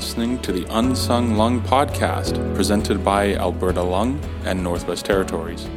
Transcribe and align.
listening 0.00 0.40
to 0.40 0.50
the 0.50 0.64
Unsung 0.70 1.36
Lung 1.36 1.60
podcast 1.60 2.32
presented 2.54 3.04
by 3.04 3.34
Alberta 3.34 3.82
Lung 3.82 4.18
and 4.46 4.64
Northwest 4.64 5.04
Territories. 5.04 5.68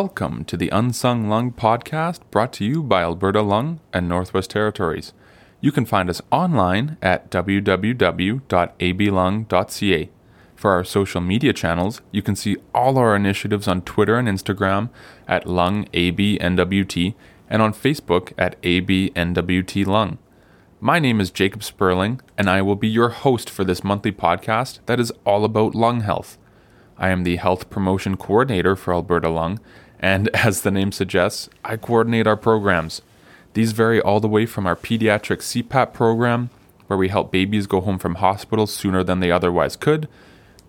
Welcome 0.00 0.44
to 0.44 0.56
the 0.58 0.68
Unsung 0.68 1.30
Lung 1.30 1.52
podcast 1.52 2.20
brought 2.30 2.52
to 2.54 2.64
you 2.66 2.82
by 2.82 3.00
Alberta 3.00 3.40
Lung 3.40 3.80
and 3.94 4.06
Northwest 4.06 4.50
Territories. 4.50 5.14
You 5.62 5.72
can 5.72 5.86
find 5.86 6.10
us 6.10 6.20
online 6.30 6.98
at 7.00 7.30
www.ablung.ca. 7.30 10.10
For 10.54 10.70
our 10.70 10.84
social 10.84 11.22
media 11.22 11.54
channels, 11.54 12.02
you 12.10 12.20
can 12.20 12.36
see 12.36 12.58
all 12.74 12.98
our 12.98 13.16
initiatives 13.16 13.66
on 13.66 13.80
Twitter 13.80 14.18
and 14.18 14.28
Instagram 14.28 14.90
at 15.26 15.46
LungABNWT 15.46 17.14
and 17.48 17.62
on 17.62 17.72
Facebook 17.72 18.34
at 18.36 18.60
ABNWT 18.60 20.18
My 20.78 20.98
name 20.98 21.22
is 21.22 21.30
Jacob 21.30 21.62
Sperling, 21.62 22.20
and 22.36 22.50
I 22.50 22.60
will 22.60 22.76
be 22.76 22.88
your 22.88 23.08
host 23.08 23.48
for 23.48 23.64
this 23.64 23.82
monthly 23.82 24.12
podcast 24.12 24.80
that 24.84 25.00
is 25.00 25.10
all 25.24 25.46
about 25.46 25.74
lung 25.74 26.02
health. 26.02 26.36
I 26.98 27.10
am 27.10 27.24
the 27.24 27.36
Health 27.36 27.68
Promotion 27.68 28.16
Coordinator 28.16 28.74
for 28.74 28.94
Alberta 28.94 29.28
Lung, 29.28 29.60
and 30.00 30.28
as 30.34 30.62
the 30.62 30.70
name 30.70 30.92
suggests, 30.92 31.48
I 31.64 31.76
coordinate 31.76 32.26
our 32.26 32.36
programs. 32.36 33.02
These 33.54 33.72
vary 33.72 34.00
all 34.00 34.20
the 34.20 34.28
way 34.28 34.46
from 34.46 34.66
our 34.66 34.76
pediatric 34.76 35.38
CPAP 35.38 35.92
program, 35.92 36.50
where 36.86 36.98
we 36.98 37.08
help 37.08 37.32
babies 37.32 37.66
go 37.66 37.80
home 37.80 37.98
from 37.98 38.16
hospitals 38.16 38.74
sooner 38.74 39.02
than 39.02 39.20
they 39.20 39.30
otherwise 39.30 39.76
could, 39.76 40.08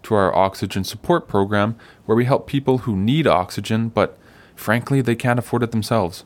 to 0.03 0.15
our 0.15 0.33
oxygen 0.33 0.83
support 0.83 1.27
program, 1.27 1.75
where 2.05 2.15
we 2.15 2.25
help 2.25 2.47
people 2.47 2.79
who 2.79 2.95
need 2.95 3.27
oxygen, 3.27 3.89
but 3.89 4.17
frankly, 4.55 5.01
they 5.01 5.15
can't 5.15 5.39
afford 5.39 5.63
it 5.63 5.71
themselves. 5.71 6.23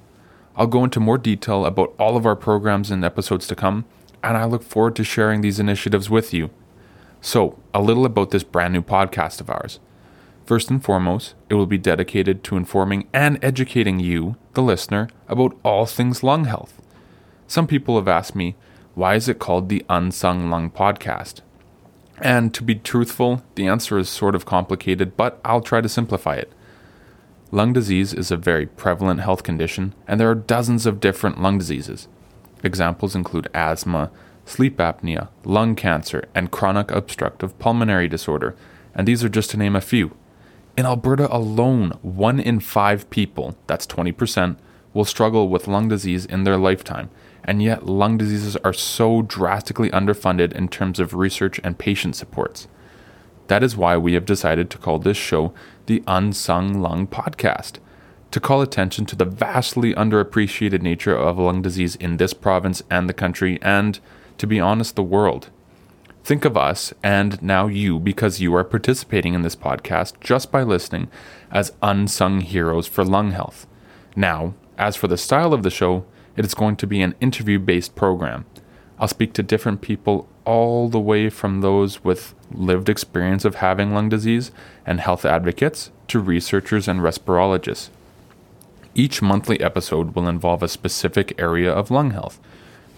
I'll 0.56 0.68
go 0.68 0.84
into 0.84 1.00
more 1.00 1.18
detail 1.18 1.66
about 1.66 1.94
all 1.98 2.16
of 2.16 2.26
our 2.26 2.36
programs 2.36 2.92
in 2.92 3.04
episodes 3.04 3.48
to 3.48 3.56
come, 3.56 3.86
and 4.24 4.38
I 4.38 4.46
look 4.46 4.64
forward 4.64 4.96
to 4.98 5.04
sharing 5.04 5.42
these 5.42 5.60
initiatives 5.60 6.10
with 6.10 6.34
you. 6.34 6.52
So, 7.22 7.58
a 7.74 7.82
little 7.82 8.06
about 8.06 8.32
this 8.32 8.44
brand 8.44 8.74
new 8.74 8.82
podcast 8.82 9.42
of 9.42 9.50
ours. 9.50 9.80
First 10.52 10.70
and 10.70 10.84
foremost, 10.84 11.36
it 11.50 11.54
will 11.54 11.66
be 11.66 11.78
dedicated 11.78 12.44
to 12.44 12.58
informing 12.58 13.08
and 13.14 13.40
educating 13.42 14.02
you, 14.02 14.36
the 14.52 14.62
listener, 14.62 15.08
about 15.30 15.58
all 15.64 15.86
things 15.86 16.24
lung 16.24 16.44
health. 16.44 16.82
Some 17.48 17.68
people 17.68 17.96
have 17.96 18.10
asked 18.10 18.36
me, 18.36 18.58
why 18.94 19.16
is 19.16 19.30
it 19.30 19.40
called 19.40 19.70
the 19.70 19.86
Unsung 19.88 20.50
Lung 20.50 20.70
Podcast? 20.70 21.40
And 22.20 22.54
to 22.54 22.64
be 22.64 22.76
truthful, 22.76 23.44
the 23.56 23.66
answer 23.66 23.98
is 23.98 24.10
sort 24.10 24.36
of 24.36 24.46
complicated, 24.46 25.16
but 25.16 25.40
I'll 25.46 25.62
try 25.62 25.80
to 25.80 25.88
simplify 25.88 26.36
it. 26.36 26.52
Lung 27.52 27.72
disease 27.72 28.14
is 28.14 28.30
a 28.30 28.36
very 28.36 28.66
prevalent 28.66 29.22
health 29.22 29.44
condition, 29.44 29.96
and 30.06 30.20
there 30.20 30.30
are 30.30 30.36
dozens 30.36 30.86
of 30.86 31.00
different 31.00 31.42
lung 31.42 31.60
diseases. 31.60 32.10
Examples 32.62 33.16
include 33.16 33.48
asthma, 33.54 34.12
sleep 34.46 34.76
apnea, 34.80 35.30
lung 35.46 35.78
cancer, 35.78 36.26
and 36.36 36.52
chronic 36.52 36.92
obstructive 36.92 37.58
pulmonary 37.58 38.10
disorder, 38.10 38.54
and 38.94 39.08
these 39.08 39.24
are 39.24 39.30
just 39.30 39.50
to 39.52 39.58
name 39.58 39.78
a 39.78 39.80
few. 39.80 40.12
In 40.78 40.86
Alberta 40.86 41.34
alone, 41.34 41.92
one 42.02 42.40
in 42.40 42.62
five 42.62 43.10
people, 43.10 43.58
that's 43.68 43.86
20%, 43.86 44.56
will 44.94 45.04
struggle 45.04 45.50
with 45.50 45.68
lung 45.68 45.90
disease 45.90 46.26
in 46.26 46.44
their 46.46 46.58
lifetime, 46.58 47.10
and 47.44 47.62
yet 47.62 47.86
lung 47.86 48.18
diseases 48.18 48.56
are 48.58 48.74
so 48.74 49.22
drastically 49.22 49.90
underfunded 49.90 50.54
in 50.54 50.70
terms 50.70 51.00
of 51.00 51.14
research 51.14 51.60
and 51.64 51.78
patient 51.78 52.16
supports. 52.16 52.70
That 53.48 53.64
is 53.64 53.76
why 53.76 53.98
we 53.98 54.14
have 54.14 54.26
decided 54.26 54.70
to 54.70 54.78
call 54.78 54.98
this 54.98 55.18
show 55.18 55.54
the 55.88 56.04
Unsung 56.08 56.82
Lung 56.82 57.06
Podcast, 57.06 57.80
to 58.32 58.40
call 58.40 58.62
attention 58.62 59.06
to 59.08 59.16
the 59.18 59.26
vastly 59.26 59.94
underappreciated 59.94 60.82
nature 60.82 61.16
of 61.16 61.38
lung 61.38 61.62
disease 61.62 61.96
in 61.98 62.16
this 62.16 62.34
province 62.34 62.82
and 62.90 63.10
the 63.10 63.14
country, 63.14 63.60
and, 63.62 64.00
to 64.38 64.48
be 64.48 64.60
honest, 64.60 64.96
the 64.96 65.04
world. 65.04 65.50
Think 66.24 66.46
of 66.46 66.56
us 66.56 66.94
and 67.02 67.42
now 67.42 67.68
you, 67.68 68.00
because 68.00 68.40
you 68.40 68.56
are 68.56 68.64
participating 68.64 69.34
in 69.34 69.42
this 69.42 69.56
podcast 69.56 70.20
just 70.20 70.52
by 70.52 70.62
listening, 70.64 71.10
as 71.50 71.74
unsung 71.82 72.42
heroes 72.42 72.88
for 72.88 73.04
lung 73.04 73.32
health. 73.32 73.66
Now, 74.16 74.54
as 74.78 74.96
for 74.96 75.08
the 75.08 75.18
style 75.18 75.54
of 75.54 75.64
the 75.64 75.72
show, 75.72 76.06
it 76.38 76.46
is 76.46 76.54
going 76.54 76.76
to 76.78 76.88
be 76.88 77.02
an 77.02 77.16
interview 77.20 77.60
based 77.60 77.96
program. 77.96 78.46
I'll 79.00 79.08
speak 79.08 79.34
to 79.34 79.44
different 79.44 79.82
people 79.82 80.28
all 80.46 80.90
the 80.90 81.00
way 81.00 81.30
from 81.30 81.62
those 81.62 82.04
with 82.04 82.36
lived 82.52 82.88
experience 82.88 83.44
of 83.44 83.56
having 83.56 83.94
lung 83.94 84.10
disease 84.10 84.52
and 84.86 85.00
health 85.00 85.26
advocates 85.26 85.92
to 86.08 86.20
researchers 86.20 86.88
and 86.88 87.00
respirologists. 87.00 87.90
Each 88.94 89.22
monthly 89.22 89.60
episode 89.60 90.14
will 90.16 90.28
involve 90.28 90.62
a 90.62 90.68
specific 90.68 91.40
area 91.40 91.72
of 91.72 91.90
lung 91.90 92.12
health. 92.12 92.40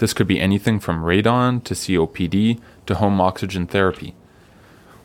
This 0.04 0.12
could 0.12 0.28
be 0.28 0.42
anything 0.42 0.82
from 0.82 1.06
radon 1.06 1.64
to 1.64 1.74
COPD 1.74 2.60
to 2.88 2.96
home 2.96 3.22
oxygen 3.22 3.66
therapy. 3.66 4.14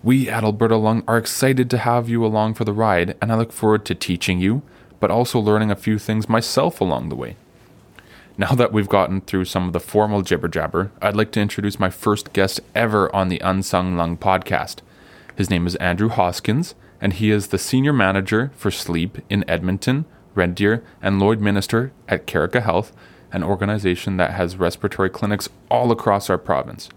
We 0.03 0.29
at 0.29 0.43
Alberta 0.43 0.75
Lung 0.75 1.05
are 1.07 1.17
excited 1.17 1.71
to 1.71 1.79
have 1.79 2.09
you 2.09 2.27
along 2.27 2.55
for 2.55 2.65
the 2.65 2.73
ride, 2.73 3.17
and 3.23 3.31
I 3.31 3.37
look 3.37 3.53
forward 3.53 3.85
to 3.85 3.95
teaching 3.95 4.41
you, 4.41 4.63
but 4.99 5.13
also 5.13 5.39
learning 5.39 5.71
a 5.71 5.77
few 5.77 6.01
things 6.01 6.29
myself 6.29 6.81
along 6.81 7.11
the 7.11 7.15
way. 7.15 7.37
Now 8.37 8.57
that 8.57 8.73
we've 8.73 8.89
gotten 8.89 9.21
through 9.21 9.45
some 9.45 9.69
of 9.69 9.73
the 9.73 9.79
formal 9.79 10.23
jibber 10.23 10.49
jabber, 10.49 10.91
I'd 11.01 11.15
like 11.15 11.31
to 11.31 11.41
introduce 11.41 11.79
my 11.79 11.91
first 11.91 12.33
guest 12.33 12.59
ever 12.75 13.15
on 13.15 13.29
the 13.29 13.39
Unsung 13.39 13.97
Lung 13.97 14.17
podcast. 14.17 14.79
His 15.37 15.49
name 15.49 15.69
is 15.69 15.77
Andrew 15.77 16.09
Hoskins, 16.09 16.75
and 17.01 17.13
he 17.13 17.31
is 17.31 17.47
the 17.47 17.59
Senior 17.59 17.93
Manager 17.93 18.51
for 18.57 18.73
Sleep 18.73 19.19
in 19.31 19.49
Edmonton, 19.49 20.07
Red 20.35 20.57
Deer, 20.57 20.83
and 21.01 21.21
Lloydminster 21.21 21.93
at 22.09 22.27
Careica 22.27 22.65
Health, 22.65 22.93
an 23.33 23.43
organization 23.43 24.17
that 24.17 24.33
has 24.33 24.57
respiratory 24.57 25.11
clinics 25.11 25.49
all 25.71 25.91
across 25.93 26.31
our 26.31 26.39
province. 26.39 26.89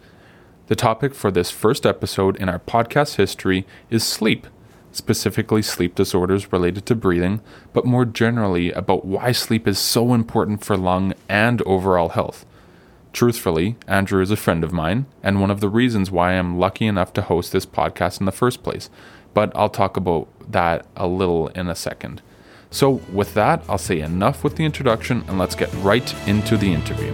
The 0.68 0.76
topic 0.76 1.14
for 1.14 1.32
this 1.32 1.52
first 1.52 1.86
episode 1.86 2.38
in 2.38 2.48
our 2.48 2.60
podcast 2.60 3.16
history 3.16 3.66
is 3.90 4.04
sleep, 4.04 4.48
specifically 4.92 5.62
sleep 5.62 5.96
disorders 5.96 6.54
related 6.54 6.86
to 6.86 6.96
breathing, 6.96 7.42
but 7.74 7.86
more 7.86 8.06
generally 8.06 8.72
about 8.72 9.06
why 9.06 9.32
sleep 9.32 9.68
is 9.68 9.80
so 9.80 10.14
important 10.14 10.64
for 10.64 10.78
lung 10.78 11.14
and 11.28 11.62
overall 11.64 12.10
health. 12.10 12.46
Truthfully, 13.14 13.76
Andrew 13.88 14.22
is 14.22 14.32
a 14.32 14.38
friend 14.38 14.64
of 14.64 14.72
mine, 14.72 15.06
and 15.22 15.42
one 15.42 15.52
of 15.52 15.60
the 15.60 15.68
reasons 15.68 16.10
why 16.10 16.32
I'm 16.32 16.58
lucky 16.58 16.86
enough 16.86 17.12
to 17.14 17.22
host 17.22 17.52
this 17.52 17.66
podcast 17.66 18.22
in 18.22 18.26
the 18.26 18.32
first 18.32 18.64
place, 18.64 18.90
but 19.34 19.52
I'll 19.56 19.70
talk 19.70 19.98
about 19.98 20.30
that 20.50 20.86
a 20.96 21.08
little 21.08 21.50
in 21.50 21.68
a 21.68 21.76
second. 21.76 22.22
So, 22.74 23.02
with 23.12 23.34
that, 23.34 23.66
I'll 23.68 23.78
say 23.78 24.00
enough 24.00 24.46
with 24.46 24.56
the 24.56 24.64
introduction 24.64 25.26
and 25.28 25.38
let's 25.38 25.56
get 25.56 25.72
right 25.76 26.16
into 26.26 26.56
the 26.56 26.74
interview. 26.74 27.14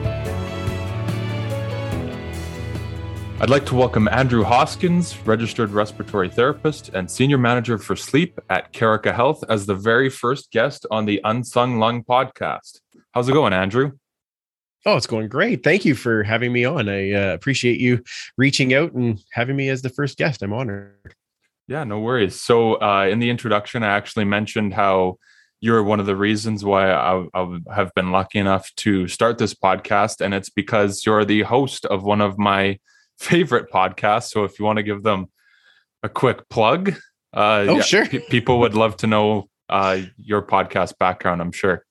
I'd 3.39 3.49
like 3.49 3.65
to 3.67 3.75
welcome 3.75 4.07
Andrew 4.07 4.43
Hoskins, 4.43 5.17
registered 5.25 5.71
respiratory 5.71 6.29
therapist 6.29 6.89
and 6.89 7.09
senior 7.09 7.39
manager 7.39 7.79
for 7.79 7.95
sleep 7.95 8.39
at 8.51 8.71
Careica 8.71 9.15
Health, 9.15 9.43
as 9.49 9.65
the 9.65 9.73
very 9.73 10.11
first 10.11 10.51
guest 10.51 10.85
on 10.91 11.05
the 11.05 11.19
Unsung 11.23 11.79
Lung 11.79 12.03
podcast. 12.03 12.79
How's 13.13 13.27
it 13.27 13.33
going, 13.33 13.53
Andrew? 13.53 13.93
Oh, 14.85 14.95
it's 14.95 15.07
going 15.07 15.27
great. 15.27 15.63
Thank 15.63 15.85
you 15.85 15.95
for 15.95 16.21
having 16.21 16.53
me 16.53 16.65
on. 16.65 16.87
I 16.87 17.13
uh, 17.13 17.33
appreciate 17.33 17.79
you 17.79 18.03
reaching 18.37 18.75
out 18.75 18.93
and 18.93 19.19
having 19.33 19.55
me 19.55 19.69
as 19.69 19.81
the 19.81 19.89
first 19.89 20.19
guest. 20.19 20.43
I'm 20.43 20.53
honored. 20.53 21.15
Yeah, 21.67 21.83
no 21.83 21.99
worries. 21.99 22.39
So, 22.39 22.75
uh, 22.75 23.07
in 23.11 23.17
the 23.17 23.31
introduction, 23.31 23.81
I 23.81 23.87
actually 23.87 24.25
mentioned 24.25 24.75
how 24.75 25.17
you're 25.59 25.83
one 25.83 25.99
of 25.99 26.05
the 26.05 26.15
reasons 26.15 26.63
why 26.63 26.91
I, 26.91 27.25
I, 27.33 27.59
have 27.73 27.93
been 27.95 28.11
lucky 28.11 28.39
enough 28.39 28.73
to 28.77 29.07
start 29.07 29.37
this 29.37 29.53
podcast. 29.53 30.21
And 30.21 30.33
it's 30.33 30.49
because 30.49 31.05
you're 31.05 31.25
the 31.25 31.41
host 31.41 31.85
of 31.85 32.03
one 32.03 32.21
of 32.21 32.37
my 32.37 32.79
favorite 33.17 33.71
podcasts. 33.71 34.29
So 34.31 34.43
if 34.43 34.59
you 34.59 34.65
want 34.65 34.77
to 34.77 34.83
give 34.83 35.03
them 35.03 35.27
a 36.03 36.09
quick 36.09 36.47
plug, 36.49 36.89
uh, 37.33 37.65
oh, 37.67 37.75
yeah, 37.77 37.81
sure. 37.81 38.05
P- 38.05 38.19
people 38.29 38.59
would 38.59 38.75
love 38.75 38.97
to 38.97 39.07
know 39.07 39.49
uh, 39.69 40.01
your 40.17 40.41
podcast 40.41 40.97
background, 40.97 41.41
I'm 41.41 41.51
sure. 41.51 41.83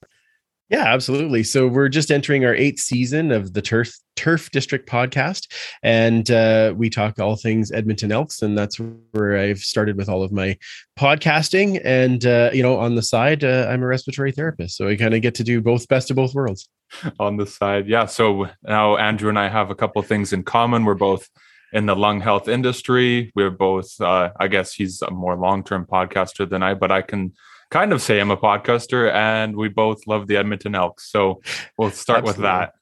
Yeah, 0.69 0.85
absolutely. 0.85 1.45
So 1.45 1.67
we're 1.69 1.89
just 1.89 2.11
entering 2.11 2.45
our 2.45 2.55
eighth 2.55 2.81
season 2.81 3.31
of 3.31 3.53
the 3.53 3.63
Turf 3.63 3.93
Turf 4.17 4.51
District 4.51 4.89
podcast, 4.89 5.53
and 5.83 6.31
uh, 6.31 6.75
we 6.77 6.91
talk 6.91 7.19
all 7.19 7.37
things 7.37 7.71
Edmonton 7.71 8.13
Elks, 8.13 8.43
and 8.43 8.57
that's 8.57 8.81
where 9.13 9.39
I've 9.39 9.59
started 9.59 9.97
with 9.97 10.09
all 10.09 10.23
of 10.23 10.33
my 10.33 10.59
podcasting. 10.99 11.81
And 11.85 12.27
uh, 12.27 12.51
you 12.53 12.63
know, 12.63 12.79
on 12.79 12.95
the 12.95 13.03
side, 13.03 13.45
uh, 13.45 13.69
I'm 13.71 13.83
a 13.83 13.87
respiratory 13.87 14.33
therapist, 14.33 14.77
so 14.77 14.89
I 14.89 14.97
kind 14.97 15.15
of 15.15 15.23
get 15.23 15.35
to 15.37 15.45
do 15.45 15.61
both 15.61 15.87
best 15.89 16.11
of 16.11 16.17
both 16.17 16.35
worlds. 16.35 16.69
On 17.19 17.37
the 17.37 17.47
side, 17.47 17.89
yeah. 17.89 18.07
So 18.07 18.49
now 18.63 18.97
Andrew 18.97 19.29
and 19.29 19.39
I 19.39 19.49
have 19.49 19.71
a 19.71 19.75
couple 19.75 20.01
things 20.03 20.33
in 20.33 20.43
common. 20.43 20.85
We're 20.85 20.95
both 20.95 21.29
in 21.73 21.87
the 21.87 21.97
lung 21.97 22.21
health 22.21 22.49
industry. 22.49 23.33
We're 23.35 23.51
both, 23.51 24.01
uh, 24.01 24.31
I 24.39 24.49
guess, 24.49 24.73
he's 24.73 25.03
a 25.03 25.11
more 25.11 25.37
long 25.37 25.65
term 25.65 25.85
podcaster 25.85 26.49
than 26.49 26.63
I, 26.63 26.75
but 26.75 26.91
I 26.91 27.03
can 27.03 27.35
kind 27.71 27.93
of 27.93 28.01
say 28.01 28.21
I'm 28.21 28.31
a 28.31 28.37
podcaster, 28.37 29.13
and 29.13 29.57
we 29.57 29.69
both 29.69 30.07
love 30.07 30.27
the 30.27 30.37
Edmonton 30.37 30.75
Elks. 30.75 31.11
So 31.11 31.43
we'll 31.77 31.91
start 31.91 32.25
with 32.25 32.37
that. 32.39 32.75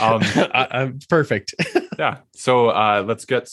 Um, 0.00 0.20
I, 0.54 0.92
perfect. 1.08 1.54
yeah. 1.98 2.18
So 2.34 2.68
uh, 2.68 3.04
let's 3.06 3.24
get 3.24 3.48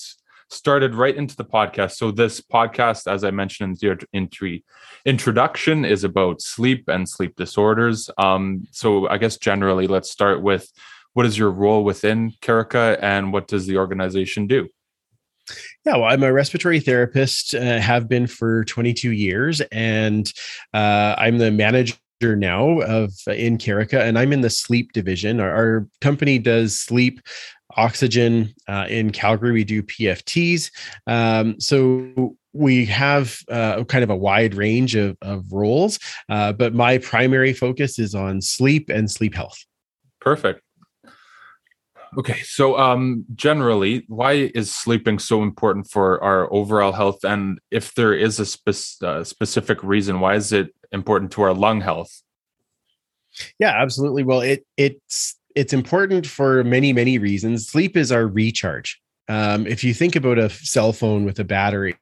started 0.50 0.96
right 0.96 1.16
into 1.16 1.36
the 1.36 1.46
podcast. 1.46 1.94
So 1.94 2.12
this 2.12 2.42
podcast, 2.42 3.12
as 3.12 3.24
I 3.24 3.32
mentioned 3.32 3.82
in 3.84 4.30
the 4.30 4.62
introduction, 5.06 5.86
is 5.86 6.04
about 6.04 6.42
sleep 6.42 6.88
and 6.88 7.08
sleep 7.08 7.36
disorders. 7.36 8.10
Um, 8.18 8.68
so 8.72 9.08
I 9.10 9.18
guess 9.18 9.38
generally, 9.38 9.88
let's 9.88 10.12
start 10.12 10.42
with 10.42 10.72
what 11.14 11.26
is 11.26 11.38
your 11.38 11.52
role 11.52 11.84
within 11.84 12.32
Careica 12.42 13.00
and 13.02 13.32
what 13.32 13.48
does 13.48 13.66
the 13.66 13.78
organization 13.78 14.48
do? 14.48 14.68
Yeah, 15.86 15.98
well, 15.98 16.06
I'm 16.06 16.24
a 16.24 16.34
respiratory 16.34 16.80
therapist, 16.80 17.54
uh, 17.54 17.80
have 17.80 18.10
been 18.10 18.26
for 18.26 18.66
22 18.66 19.12
years, 19.12 19.62
and 19.72 20.32
uh, 20.74 21.16
I'm 21.18 21.38
the 21.38 21.52
manager 21.52 21.96
now 22.34 22.80
of 22.80 23.12
in 23.28 23.58
Careica, 23.58 24.00
and 24.00 24.18
I'm 24.18 24.32
in 24.32 24.40
the 24.40 24.50
sleep 24.50 24.94
division. 24.94 25.42
Our, 25.42 25.52
our 25.52 25.88
company 26.00 26.40
does 26.40 26.80
sleep 26.80 27.20
oxygen 27.76 28.54
uh, 28.70 28.86
in 28.90 29.12
Calgary. 29.12 29.52
We 29.52 29.66
do 29.66 29.84
PFTs. 29.84 30.72
Um, 31.08 31.60
so 31.60 32.38
we 32.54 32.86
have 32.86 33.38
uh, 33.52 33.84
kind 33.84 34.04
of 34.04 34.10
a 34.10 34.16
wide 34.16 34.54
range 34.54 34.96
of, 34.96 35.18
of 35.22 35.52
roles, 35.52 36.00
uh, 36.30 36.54
but 36.54 36.74
my 36.74 36.98
primary 37.00 37.52
focus 37.52 38.00
is 38.00 38.16
on 38.16 38.42
sleep 38.42 38.90
and 38.90 39.12
sleep 39.12 39.36
health. 39.36 39.58
Perfect. 40.22 40.62
Okay, 42.18 42.40
so 42.44 42.80
um, 42.80 43.26
generally, 43.36 44.06
why 44.08 44.50
is 44.56 44.74
sleeping 44.74 45.20
so 45.20 45.44
important 45.44 45.90
for 45.92 46.24
our 46.24 46.52
overall 46.54 46.94
health? 46.94 47.26
And 47.26 47.60
if 47.72 47.94
there 47.96 48.14
is 48.14 48.40
a 48.40 48.46
spe- 48.46 49.04
uh, 49.04 49.26
specific 49.26 49.84
reason, 49.84 50.22
why 50.22 50.36
is 50.36 50.54
it 50.54 50.74
important 50.96 51.32
to 51.34 51.44
our 51.44 51.54
lung 51.54 51.82
health? 51.82 52.24
Yeah, 53.60 53.74
absolutely. 53.80 54.24
Well, 54.24 54.42
it 54.42 54.66
it's 54.78 55.38
it's 55.56 55.74
important 55.74 56.26
for 56.26 56.64
many 56.64 56.94
many 56.94 57.20
reasons. 57.20 57.68
Sleep 57.68 57.96
is 57.96 58.12
our 58.12 58.28
recharge. 58.28 59.00
Um, 59.28 59.68
if 59.68 59.84
you 59.84 59.94
think 59.94 60.16
about 60.16 60.40
a 60.40 60.50
cell 60.50 60.94
phone 60.94 61.26
with 61.26 61.40
a 61.40 61.44
battery, 61.44 61.98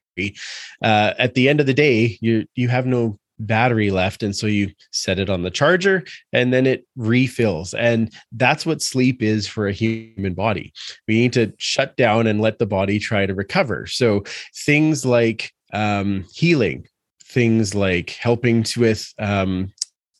uh, 0.82 1.14
at 1.18 1.34
the 1.34 1.50
end 1.50 1.60
of 1.60 1.66
the 1.66 1.74
day, 1.74 2.18
you 2.22 2.46
you 2.56 2.70
have 2.70 2.86
no 2.86 3.20
battery 3.40 3.90
left 3.90 4.24
and 4.24 4.36
so 4.36 4.48
you 4.48 4.72
set 4.92 5.20
it 5.20 5.30
on 5.30 5.42
the 5.42 5.50
charger 5.50 6.04
and 6.32 6.54
then 6.54 6.68
it 6.68 6.86
refills 6.96 7.74
and 7.74 8.14
that's 8.34 8.66
what 8.66 8.82
sleep 8.82 9.24
is 9.24 9.48
for 9.48 9.68
a 9.68 9.74
human 9.74 10.34
body 10.34 10.72
we 11.08 11.16
need 11.16 11.34
to 11.34 11.52
shut 11.58 11.98
down 11.98 12.28
and 12.28 12.42
let 12.42 12.60
the 12.60 12.66
body 12.66 13.00
try 13.00 13.26
to 13.26 13.34
recover 13.34 13.88
so 13.88 14.24
things 14.56 15.04
like 15.04 15.52
um, 15.74 16.24
healing 16.32 16.86
things 17.34 17.76
like 17.76 18.12
helping 18.12 18.64
to, 18.64 18.80
with 18.80 19.14
um, 19.20 19.74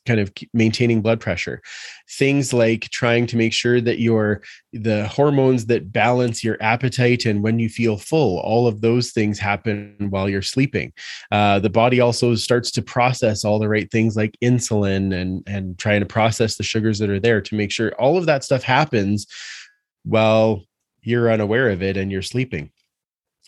kind 0.06 0.20
of 0.20 0.32
maintaining 0.52 1.00
blood 1.00 1.20
pressure. 1.20 1.62
Things 2.10 2.52
like 2.52 2.90
trying 2.90 3.26
to 3.28 3.36
make 3.36 3.52
sure 3.52 3.80
that 3.80 4.00
your 4.00 4.42
the 4.72 5.06
hormones 5.08 5.66
that 5.66 5.92
balance 5.92 6.44
your 6.44 6.58
appetite 6.60 7.24
and 7.24 7.42
when 7.42 7.58
you 7.58 7.68
feel 7.68 7.96
full 7.96 8.38
all 8.40 8.66
of 8.66 8.80
those 8.80 9.12
things 9.12 9.38
happen 9.38 9.96
while 10.10 10.28
you're 10.28 10.42
sleeping. 10.42 10.92
Uh, 11.30 11.58
the 11.58 11.70
body 11.70 12.00
also 12.00 12.34
starts 12.34 12.70
to 12.72 12.82
process 12.82 13.44
all 13.44 13.58
the 13.58 13.68
right 13.68 13.90
things 13.90 14.16
like 14.16 14.36
insulin 14.42 15.14
and 15.14 15.42
and 15.46 15.78
trying 15.78 16.00
to 16.00 16.06
process 16.06 16.56
the 16.56 16.62
sugars 16.62 16.98
that 16.98 17.10
are 17.10 17.20
there 17.20 17.40
to 17.40 17.54
make 17.54 17.70
sure 17.70 17.92
all 17.92 18.18
of 18.18 18.26
that 18.26 18.44
stuff 18.44 18.62
happens 18.62 19.26
while 20.04 20.62
you're 21.02 21.30
unaware 21.30 21.70
of 21.70 21.82
it 21.82 21.96
and 21.96 22.10
you're 22.10 22.22
sleeping 22.22 22.70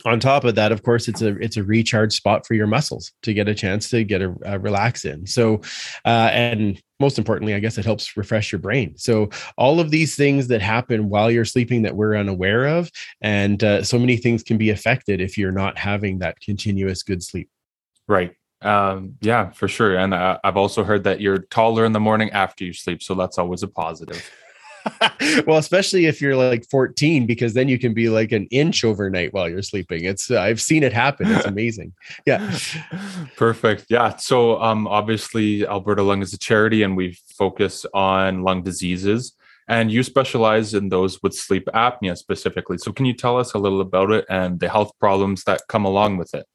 on 0.04 0.20
top 0.20 0.44
of 0.44 0.54
that 0.54 0.72
of 0.72 0.82
course 0.82 1.08
it's 1.08 1.22
a 1.22 1.36
it's 1.38 1.56
a 1.56 1.62
recharge 1.62 2.14
spot 2.14 2.46
for 2.46 2.54
your 2.54 2.66
muscles 2.66 3.12
to 3.22 3.32
get 3.32 3.48
a 3.48 3.54
chance 3.54 3.88
to 3.90 4.04
get 4.04 4.20
a, 4.20 4.34
a 4.44 4.58
relax 4.58 5.04
in. 5.04 5.26
So 5.26 5.60
uh, 6.04 6.30
and 6.32 6.80
most 7.00 7.18
importantly 7.18 7.54
i 7.54 7.58
guess 7.58 7.78
it 7.78 7.84
helps 7.84 8.16
refresh 8.16 8.52
your 8.52 8.58
brain. 8.58 8.96
So 8.96 9.30
all 9.56 9.80
of 9.80 9.90
these 9.90 10.16
things 10.16 10.48
that 10.48 10.60
happen 10.60 11.08
while 11.08 11.30
you're 11.30 11.44
sleeping 11.44 11.82
that 11.82 11.96
we're 11.96 12.16
unaware 12.16 12.66
of 12.66 12.90
and 13.20 13.62
uh, 13.64 13.82
so 13.82 13.98
many 13.98 14.16
things 14.16 14.42
can 14.42 14.58
be 14.58 14.70
affected 14.70 15.20
if 15.20 15.38
you're 15.38 15.52
not 15.52 15.78
having 15.78 16.18
that 16.18 16.40
continuous 16.40 17.02
good 17.02 17.22
sleep. 17.22 17.48
Right. 18.06 18.34
Um, 18.62 19.16
yeah 19.20 19.50
for 19.50 19.68
sure. 19.68 19.96
And 19.96 20.12
uh, 20.12 20.38
i've 20.44 20.56
also 20.56 20.84
heard 20.84 21.04
that 21.04 21.20
you're 21.20 21.38
taller 21.38 21.84
in 21.84 21.92
the 21.92 22.00
morning 22.00 22.30
after 22.30 22.64
you 22.64 22.72
sleep 22.72 23.02
so 23.02 23.14
that's 23.14 23.38
always 23.38 23.62
a 23.62 23.68
positive 23.68 24.30
well, 25.46 25.58
especially 25.58 26.06
if 26.06 26.20
you're 26.20 26.36
like 26.36 26.68
14, 26.70 27.26
because 27.26 27.54
then 27.54 27.68
you 27.68 27.78
can 27.78 27.94
be 27.94 28.08
like 28.08 28.32
an 28.32 28.46
inch 28.50 28.84
overnight 28.84 29.32
while 29.32 29.48
you're 29.48 29.62
sleeping. 29.62 30.04
It's 30.04 30.30
uh, 30.30 30.40
I've 30.40 30.60
seen 30.60 30.82
it 30.82 30.92
happen. 30.92 31.30
It's 31.30 31.46
amazing. 31.46 31.92
Yeah. 32.24 32.56
Perfect. 33.36 33.86
Yeah. 33.88 34.16
So 34.16 34.60
um 34.62 34.86
obviously 34.86 35.66
Alberta 35.66 36.02
Lung 36.02 36.22
is 36.22 36.32
a 36.32 36.38
charity 36.38 36.82
and 36.82 36.96
we 36.96 37.18
focus 37.36 37.86
on 37.94 38.42
lung 38.42 38.62
diseases. 38.62 39.34
And 39.68 39.90
you 39.90 40.04
specialize 40.04 40.74
in 40.74 40.90
those 40.90 41.20
with 41.22 41.34
sleep 41.34 41.66
apnea 41.74 42.16
specifically. 42.16 42.78
So 42.78 42.92
can 42.92 43.04
you 43.04 43.14
tell 43.14 43.36
us 43.36 43.52
a 43.52 43.58
little 43.58 43.80
about 43.80 44.12
it 44.12 44.24
and 44.28 44.60
the 44.60 44.68
health 44.68 44.92
problems 45.00 45.42
that 45.44 45.62
come 45.68 45.84
along 45.84 46.18
with 46.18 46.34
it? 46.34 46.46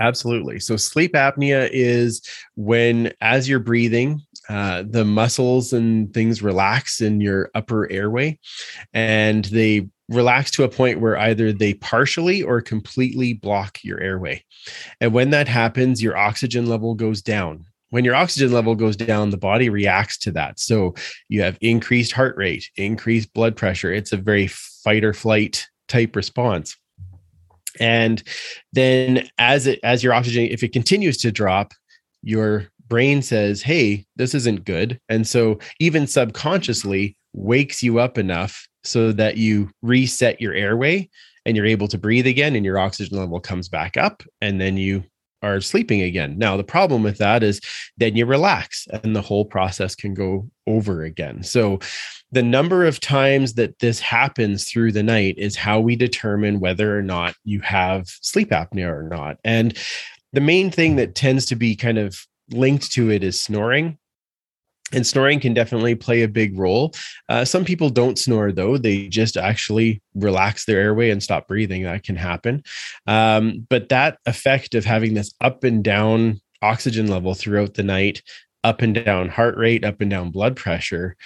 Absolutely. 0.00 0.58
So, 0.58 0.76
sleep 0.76 1.12
apnea 1.12 1.68
is 1.70 2.22
when, 2.54 3.12
as 3.20 3.48
you're 3.48 3.58
breathing, 3.58 4.22
uh, 4.48 4.82
the 4.88 5.04
muscles 5.04 5.72
and 5.72 6.12
things 6.12 6.42
relax 6.42 7.00
in 7.00 7.20
your 7.20 7.50
upper 7.54 7.90
airway 7.90 8.38
and 8.92 9.44
they 9.46 9.88
relax 10.08 10.50
to 10.50 10.64
a 10.64 10.68
point 10.68 11.00
where 11.00 11.16
either 11.16 11.52
they 11.52 11.74
partially 11.74 12.42
or 12.42 12.60
completely 12.60 13.32
block 13.32 13.78
your 13.82 14.00
airway. 14.00 14.44
And 15.00 15.12
when 15.12 15.30
that 15.30 15.48
happens, 15.48 16.02
your 16.02 16.16
oxygen 16.16 16.66
level 16.66 16.94
goes 16.94 17.22
down. 17.22 17.66
When 17.90 18.04
your 18.04 18.14
oxygen 18.14 18.52
level 18.52 18.74
goes 18.74 18.96
down, 18.96 19.30
the 19.30 19.36
body 19.36 19.68
reacts 19.68 20.18
to 20.18 20.32
that. 20.32 20.58
So 20.58 20.94
you 21.28 21.42
have 21.42 21.58
increased 21.60 22.12
heart 22.12 22.36
rate, 22.36 22.70
increased 22.76 23.32
blood 23.34 23.56
pressure. 23.56 23.92
It's 23.92 24.12
a 24.12 24.16
very 24.16 24.46
fight 24.46 25.04
or 25.04 25.12
flight 25.12 25.68
type 25.88 26.16
response 26.16 26.76
and 27.80 28.22
then 28.72 29.28
as 29.38 29.66
it 29.66 29.80
as 29.82 30.02
your 30.02 30.12
oxygen 30.12 30.44
if 30.44 30.62
it 30.62 30.72
continues 30.72 31.16
to 31.18 31.32
drop 31.32 31.72
your 32.22 32.66
brain 32.92 33.22
says 33.22 33.62
hey 33.62 34.04
this 34.16 34.34
isn't 34.34 34.66
good 34.66 35.00
and 35.08 35.26
so 35.26 35.58
even 35.80 36.06
subconsciously 36.06 37.16
wakes 37.32 37.82
you 37.82 37.98
up 37.98 38.18
enough 38.18 38.68
so 38.84 39.12
that 39.12 39.38
you 39.38 39.70
reset 39.80 40.42
your 40.42 40.52
airway 40.52 41.08
and 41.46 41.56
you're 41.56 41.64
able 41.64 41.88
to 41.88 41.96
breathe 41.96 42.26
again 42.26 42.54
and 42.54 42.66
your 42.66 42.76
oxygen 42.76 43.16
level 43.16 43.40
comes 43.40 43.66
back 43.66 43.96
up 43.96 44.22
and 44.42 44.60
then 44.60 44.76
you 44.76 45.02
are 45.42 45.58
sleeping 45.62 46.02
again. 46.02 46.36
Now, 46.38 46.58
the 46.58 46.64
problem 46.64 47.02
with 47.02 47.16
that 47.16 47.42
is 47.42 47.60
then 47.96 48.14
you 48.14 48.26
relax 48.26 48.86
and 49.02 49.16
the 49.16 49.22
whole 49.22 49.46
process 49.46 49.94
can 49.94 50.12
go 50.12 50.48
over 50.66 51.02
again. 51.02 51.42
So, 51.42 51.80
the 52.30 52.42
number 52.42 52.84
of 52.84 53.00
times 53.00 53.54
that 53.54 53.78
this 53.80 54.00
happens 54.00 54.64
through 54.64 54.92
the 54.92 55.02
night 55.02 55.34
is 55.38 55.56
how 55.56 55.80
we 55.80 55.96
determine 55.96 56.60
whether 56.60 56.96
or 56.96 57.02
not 57.02 57.34
you 57.42 57.60
have 57.60 58.06
sleep 58.06 58.50
apnea 58.50 58.86
or 58.86 59.02
not. 59.02 59.38
And 59.44 59.76
the 60.32 60.40
main 60.40 60.70
thing 60.70 60.96
that 60.96 61.14
tends 61.14 61.46
to 61.46 61.56
be 61.56 61.74
kind 61.74 61.98
of 61.98 62.26
linked 62.52 62.92
to 62.92 63.10
it 63.10 63.24
is 63.24 63.40
snoring 63.40 63.98
and 64.92 65.06
snoring 65.06 65.40
can 65.40 65.54
definitely 65.54 65.94
play 65.94 66.22
a 66.22 66.28
big 66.28 66.58
role. 66.58 66.94
Uh, 67.28 67.44
some 67.44 67.64
people 67.64 67.90
don't 67.90 68.18
snore 68.18 68.52
though; 68.52 68.76
they 68.76 69.08
just 69.08 69.36
actually 69.36 70.02
relax 70.14 70.64
their 70.64 70.78
airway 70.78 71.10
and 71.10 71.22
stop 71.22 71.48
breathing. 71.48 71.82
That 71.82 72.04
can 72.04 72.16
happen, 72.16 72.62
um, 73.06 73.66
but 73.68 73.88
that 73.88 74.18
effect 74.26 74.74
of 74.74 74.84
having 74.84 75.14
this 75.14 75.32
up 75.40 75.64
and 75.64 75.82
down 75.82 76.40
oxygen 76.60 77.08
level 77.08 77.34
throughout 77.34 77.74
the 77.74 77.82
night, 77.82 78.22
up 78.64 78.82
and 78.82 78.94
down 78.94 79.28
heart 79.28 79.56
rate, 79.56 79.84
up 79.84 80.00
and 80.00 80.10
down 80.10 80.30
blood 80.30 80.56
pressure, 80.56 81.16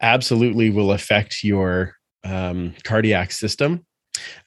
absolutely 0.00 0.70
will 0.70 0.92
affect 0.92 1.44
your 1.44 1.94
um, 2.24 2.74
cardiac 2.84 3.32
system. 3.32 3.84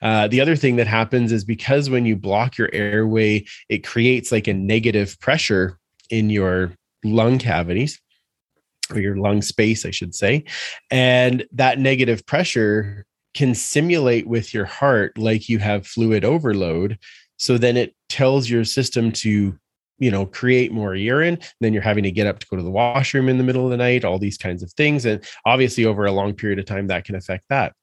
Uh, 0.02 0.28
the 0.28 0.42
other 0.42 0.56
thing 0.56 0.78
that 0.78 0.88
happens 0.88 1.32
is 1.32 1.46
because 1.46 1.92
when 1.92 2.04
you 2.04 2.16
block 2.16 2.58
your 2.58 2.70
airway, 2.74 3.46
it 3.70 3.86
creates 3.86 4.32
like 4.32 4.48
a 4.48 4.54
negative 4.54 5.20
pressure 5.20 5.79
in 6.10 6.30
your 6.30 6.74
lung 7.04 7.40
cavities 7.40 8.00
or 8.94 9.00
your 9.00 9.18
lung 9.18 9.42
space, 9.42 9.86
I 9.86 9.92
should 9.92 10.16
say. 10.16 10.44
And 10.90 11.46
that 11.52 11.80
negative 11.80 12.26
pressure 12.26 13.06
can 13.34 13.54
simulate 13.54 14.28
with 14.28 14.54
your 14.54 14.66
heart 14.66 15.18
like 15.18 15.50
you 15.50 15.60
have 15.60 15.86
fluid 15.86 16.26
overload. 16.26 16.98
So 17.38 17.58
then 17.58 17.78
it 17.78 17.96
tells 18.10 18.50
your 18.50 18.66
system 18.66 19.12
to, 19.14 19.58
you 20.00 20.12
know, 20.12 20.26
create 20.26 20.72
more 20.72 20.96
urine. 20.96 21.38
Then 21.62 21.74
you're 21.74 21.82
having 21.82 22.04
to 22.04 22.12
get 22.12 22.28
up 22.28 22.40
to 22.40 22.48
go 22.48 22.58
to 22.58 22.64
the 22.64 22.72
washroom 22.72 23.30
in 23.30 23.38
the 23.38 23.44
middle 23.44 23.66
of 23.66 23.72
the 23.72 23.78
night, 23.78 24.04
all 24.04 24.20
these 24.20 24.38
kinds 24.38 24.64
of 24.64 24.72
things. 24.74 25.06
And 25.06 25.24
obviously, 25.46 25.86
over 25.86 26.06
a 26.06 26.12
long 26.12 26.34
period 26.34 26.60
of 26.60 26.66
time, 26.66 26.88
that 26.88 27.06
can 27.06 27.16
affect 27.16 27.46
that. 27.50 27.74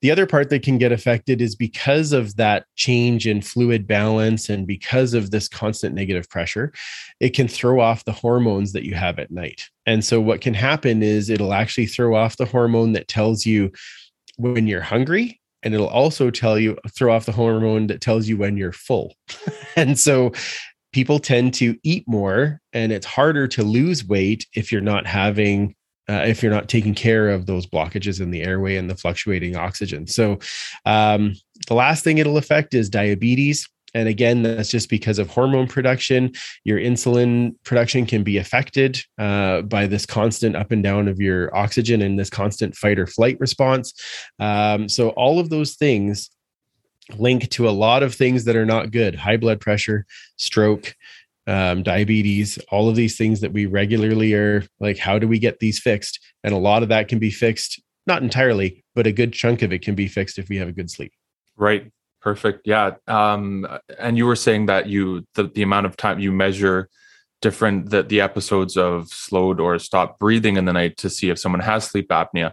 The 0.00 0.10
other 0.10 0.26
part 0.26 0.50
that 0.50 0.62
can 0.62 0.78
get 0.78 0.92
affected 0.92 1.40
is 1.40 1.54
because 1.54 2.12
of 2.12 2.36
that 2.36 2.66
change 2.76 3.26
in 3.26 3.42
fluid 3.42 3.86
balance 3.86 4.48
and 4.48 4.66
because 4.66 5.14
of 5.14 5.30
this 5.30 5.48
constant 5.48 5.94
negative 5.94 6.28
pressure, 6.28 6.72
it 7.20 7.30
can 7.30 7.48
throw 7.48 7.80
off 7.80 8.04
the 8.04 8.12
hormones 8.12 8.72
that 8.72 8.84
you 8.84 8.94
have 8.94 9.18
at 9.18 9.30
night. 9.30 9.68
And 9.86 10.04
so, 10.04 10.20
what 10.20 10.40
can 10.40 10.54
happen 10.54 11.02
is 11.02 11.28
it'll 11.28 11.54
actually 11.54 11.86
throw 11.86 12.14
off 12.14 12.36
the 12.36 12.46
hormone 12.46 12.92
that 12.92 13.08
tells 13.08 13.46
you 13.46 13.70
when 14.36 14.66
you're 14.66 14.80
hungry. 14.80 15.40
And 15.64 15.74
it'll 15.74 15.86
also 15.86 16.30
tell 16.30 16.58
you, 16.58 16.76
throw 16.90 17.14
off 17.14 17.26
the 17.26 17.32
hormone 17.32 17.86
that 17.86 18.00
tells 18.00 18.26
you 18.26 18.36
when 18.36 18.56
you're 18.56 18.72
full. 18.72 19.14
and 19.76 19.98
so, 19.98 20.32
people 20.92 21.18
tend 21.18 21.54
to 21.54 21.76
eat 21.82 22.04
more, 22.06 22.60
and 22.72 22.92
it's 22.92 23.06
harder 23.06 23.48
to 23.48 23.62
lose 23.62 24.04
weight 24.04 24.46
if 24.54 24.70
you're 24.70 24.80
not 24.80 25.06
having 25.06 25.74
uh, 26.08 26.24
if 26.26 26.42
you're 26.42 26.52
not 26.52 26.68
taking 26.68 26.94
care 26.94 27.30
of 27.30 27.46
those 27.46 27.66
blockages 27.66 28.20
in 28.20 28.30
the 28.30 28.42
airway 28.42 28.76
and 28.76 28.90
the 28.90 28.96
fluctuating 28.96 29.56
oxygen. 29.56 30.06
So, 30.06 30.38
um, 30.84 31.34
the 31.68 31.74
last 31.74 32.02
thing 32.02 32.18
it'll 32.18 32.38
affect 32.38 32.74
is 32.74 32.88
diabetes. 32.88 33.68
And 33.94 34.08
again, 34.08 34.42
that's 34.42 34.70
just 34.70 34.88
because 34.88 35.18
of 35.18 35.28
hormone 35.28 35.68
production. 35.68 36.32
Your 36.64 36.78
insulin 36.78 37.54
production 37.62 38.06
can 38.06 38.22
be 38.22 38.38
affected 38.38 39.00
uh, 39.18 39.62
by 39.62 39.86
this 39.86 40.06
constant 40.06 40.56
up 40.56 40.70
and 40.70 40.82
down 40.82 41.08
of 41.08 41.20
your 41.20 41.54
oxygen 41.54 42.00
and 42.00 42.18
this 42.18 42.30
constant 42.30 42.74
fight 42.74 42.98
or 42.98 43.06
flight 43.06 43.38
response. 43.38 43.92
Um, 44.38 44.88
so, 44.88 45.10
all 45.10 45.38
of 45.38 45.50
those 45.50 45.74
things 45.74 46.30
link 47.18 47.50
to 47.50 47.68
a 47.68 47.70
lot 47.70 48.02
of 48.02 48.14
things 48.14 48.44
that 48.44 48.56
are 48.56 48.66
not 48.66 48.90
good 48.90 49.14
high 49.14 49.36
blood 49.36 49.60
pressure, 49.60 50.06
stroke, 50.36 50.94
um, 51.46 51.82
diabetes, 51.82 52.58
all 52.70 52.88
of 52.88 52.96
these 52.96 53.16
things 53.16 53.40
that 53.40 53.52
we 53.52 53.66
regularly 53.66 54.34
are 54.34 54.64
like, 54.80 54.98
how 54.98 55.18
do 55.18 55.26
we 55.26 55.38
get 55.38 55.58
these 55.58 55.78
fixed? 55.78 56.20
And 56.44 56.54
a 56.54 56.58
lot 56.58 56.82
of 56.82 56.88
that 56.90 57.08
can 57.08 57.18
be 57.18 57.30
fixed, 57.30 57.82
not 58.06 58.22
entirely, 58.22 58.84
but 58.94 59.06
a 59.06 59.12
good 59.12 59.32
chunk 59.32 59.62
of 59.62 59.72
it 59.72 59.82
can 59.82 59.94
be 59.94 60.08
fixed 60.08 60.38
if 60.38 60.48
we 60.48 60.56
have 60.56 60.68
a 60.68 60.72
good 60.72 60.90
sleep. 60.90 61.12
Right. 61.56 61.90
Perfect. 62.20 62.66
Yeah. 62.66 62.92
Um, 63.08 63.66
and 63.98 64.16
you 64.16 64.26
were 64.26 64.36
saying 64.36 64.66
that 64.66 64.86
you 64.86 65.26
the, 65.34 65.44
the 65.44 65.62
amount 65.62 65.86
of 65.86 65.96
time 65.96 66.20
you 66.20 66.30
measure 66.30 66.88
different 67.40 67.90
the, 67.90 68.04
the 68.04 68.20
episodes 68.20 68.76
of 68.76 69.08
slowed 69.08 69.58
or 69.58 69.76
stopped 69.80 70.20
breathing 70.20 70.56
in 70.56 70.64
the 70.64 70.72
night 70.72 70.96
to 70.98 71.10
see 71.10 71.30
if 71.30 71.38
someone 71.38 71.60
has 71.60 71.84
sleep 71.84 72.08
apnea. 72.08 72.52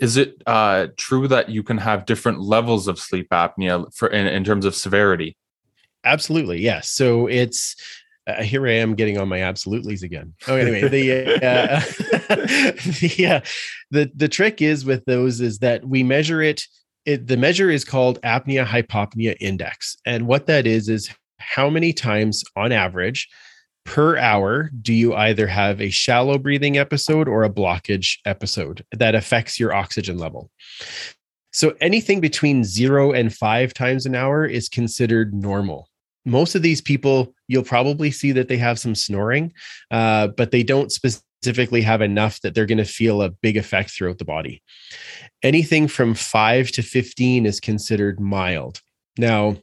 Is 0.00 0.16
it 0.16 0.40
uh, 0.46 0.86
true 0.96 1.26
that 1.28 1.48
you 1.48 1.64
can 1.64 1.78
have 1.78 2.06
different 2.06 2.40
levels 2.40 2.86
of 2.86 3.00
sleep 3.00 3.28
apnea 3.30 3.92
for 3.92 4.08
in, 4.08 4.28
in 4.28 4.44
terms 4.44 4.64
of 4.64 4.76
severity? 4.76 5.36
Absolutely, 6.04 6.60
yes. 6.60 6.88
So 6.88 7.26
it's 7.26 7.76
uh, 8.26 8.42
here 8.42 8.66
I 8.66 8.72
am 8.72 8.94
getting 8.94 9.18
on 9.18 9.28
my 9.28 9.42
absolutely's 9.42 10.02
again. 10.02 10.34
Oh, 10.46 10.56
anyway, 10.56 10.88
the 10.88 11.12
uh, 11.12 11.80
the 13.00 13.26
uh, 13.26 13.40
the 13.90 14.10
the 14.14 14.28
trick 14.28 14.62
is 14.62 14.84
with 14.84 15.04
those 15.04 15.40
is 15.40 15.58
that 15.58 15.86
we 15.86 16.02
measure 16.02 16.42
it. 16.42 16.62
It 17.06 17.26
the 17.26 17.36
measure 17.36 17.70
is 17.70 17.84
called 17.84 18.20
apnea 18.22 18.66
hypopnea 18.66 19.36
index, 19.40 19.96
and 20.04 20.26
what 20.26 20.46
that 20.46 20.66
is 20.66 20.88
is 20.88 21.10
how 21.38 21.70
many 21.70 21.92
times 21.92 22.44
on 22.56 22.72
average 22.72 23.28
per 23.86 24.18
hour 24.18 24.70
do 24.82 24.92
you 24.92 25.14
either 25.14 25.46
have 25.46 25.80
a 25.80 25.88
shallow 25.88 26.36
breathing 26.36 26.76
episode 26.76 27.26
or 27.26 27.44
a 27.44 27.50
blockage 27.50 28.18
episode 28.26 28.84
that 28.92 29.14
affects 29.14 29.58
your 29.58 29.72
oxygen 29.72 30.18
level. 30.18 30.50
So 31.52 31.74
anything 31.80 32.20
between 32.20 32.62
zero 32.62 33.12
and 33.12 33.34
five 33.34 33.72
times 33.72 34.04
an 34.04 34.14
hour 34.14 34.44
is 34.44 34.68
considered 34.68 35.32
normal 35.32 35.88
most 36.24 36.54
of 36.54 36.62
these 36.62 36.80
people, 36.80 37.34
you'll 37.50 37.64
probably 37.64 38.12
see 38.12 38.30
that 38.30 38.46
they 38.46 38.56
have 38.56 38.78
some 38.78 38.94
snoring, 38.94 39.52
uh, 39.90 40.28
but 40.28 40.52
they 40.52 40.62
don't 40.62 40.92
specifically 40.92 41.82
have 41.82 42.00
enough 42.00 42.40
that 42.42 42.54
they're 42.54 42.64
going 42.64 42.78
to 42.78 42.84
feel 42.84 43.22
a 43.22 43.30
big 43.30 43.56
effect 43.56 43.90
throughout 43.90 44.18
the 44.18 44.24
body. 44.24 44.62
Anything 45.42 45.88
from 45.88 46.14
five 46.14 46.70
to 46.70 46.82
15 46.82 47.46
is 47.46 47.58
considered 47.58 48.20
mild. 48.20 48.80
Now, 49.18 49.56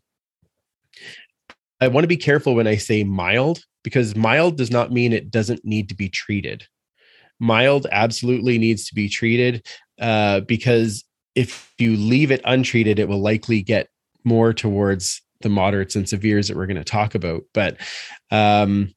I 1.79 1.88
want 1.88 2.03
to 2.03 2.10
be 2.10 2.17
careful 2.17 2.56
when 2.56 2.67
I 2.67 2.75
say 2.75 3.06
mild 3.06 3.63
because 3.86 4.17
mild 4.17 4.58
does 4.58 4.70
not 4.70 4.91
mean 4.91 5.13
it 5.13 5.32
doesn't 5.32 5.63
need 5.63 5.88
to 5.88 5.96
be 5.96 6.10
treated. 6.10 6.67
Mild 7.39 7.88
absolutely 7.89 8.58
needs 8.58 8.86
to 8.89 8.96
be 8.96 9.08
treated 9.08 9.65
uh, 10.01 10.41
because 10.41 11.06
if 11.36 11.74
you 11.77 11.96
leave 11.96 12.32
it 12.32 12.41
untreated, 12.44 13.00
it 13.00 13.08
will 13.08 13.22
likely 13.22 13.62
get 13.62 13.88
more 14.25 14.51
towards 14.51 15.22
the 15.41 15.50
moderates 15.50 15.96
and 15.96 16.08
severes 16.08 16.48
that 16.48 16.58
we're 16.58 16.67
going 16.67 16.77
to 16.77 16.84
talk 16.84 17.15
about 17.15 17.44
but 17.53 17.77
um 18.32 18.94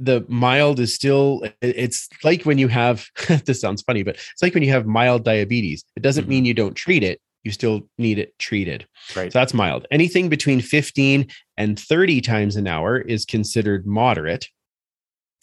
the 0.00 0.24
mild 0.28 0.78
is 0.78 0.94
still 0.94 1.42
it's 1.60 2.08
like 2.22 2.44
when 2.44 2.58
you 2.58 2.68
have 2.68 3.06
this 3.44 3.60
sounds 3.60 3.82
funny 3.82 4.02
but 4.02 4.14
it's 4.14 4.42
like 4.42 4.54
when 4.54 4.62
you 4.62 4.70
have 4.70 4.86
mild 4.86 5.24
diabetes. 5.24 5.84
It 5.96 6.02
doesn't 6.02 6.24
mm-hmm. 6.24 6.30
mean 6.30 6.44
you 6.44 6.54
don't 6.54 6.74
treat 6.74 7.02
it 7.02 7.20
you 7.44 7.52
still 7.52 7.88
need 7.98 8.18
it 8.18 8.38
treated. 8.38 8.86
Right. 9.16 9.32
So 9.32 9.38
that's 9.38 9.54
mild. 9.54 9.86
Anything 9.90 10.28
between 10.28 10.60
15 10.60 11.28
and 11.56 11.78
30 11.78 12.20
times 12.20 12.56
an 12.56 12.66
hour 12.66 12.98
is 12.98 13.24
considered 13.24 13.86
moderate 13.86 14.48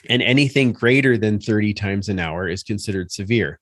and 0.07 0.21
anything 0.21 0.71
greater 0.71 1.17
than 1.17 1.39
30 1.39 1.73
times 1.73 2.09
an 2.09 2.19
hour 2.19 2.47
is 2.47 2.63
considered 2.63 3.11
severe. 3.11 3.59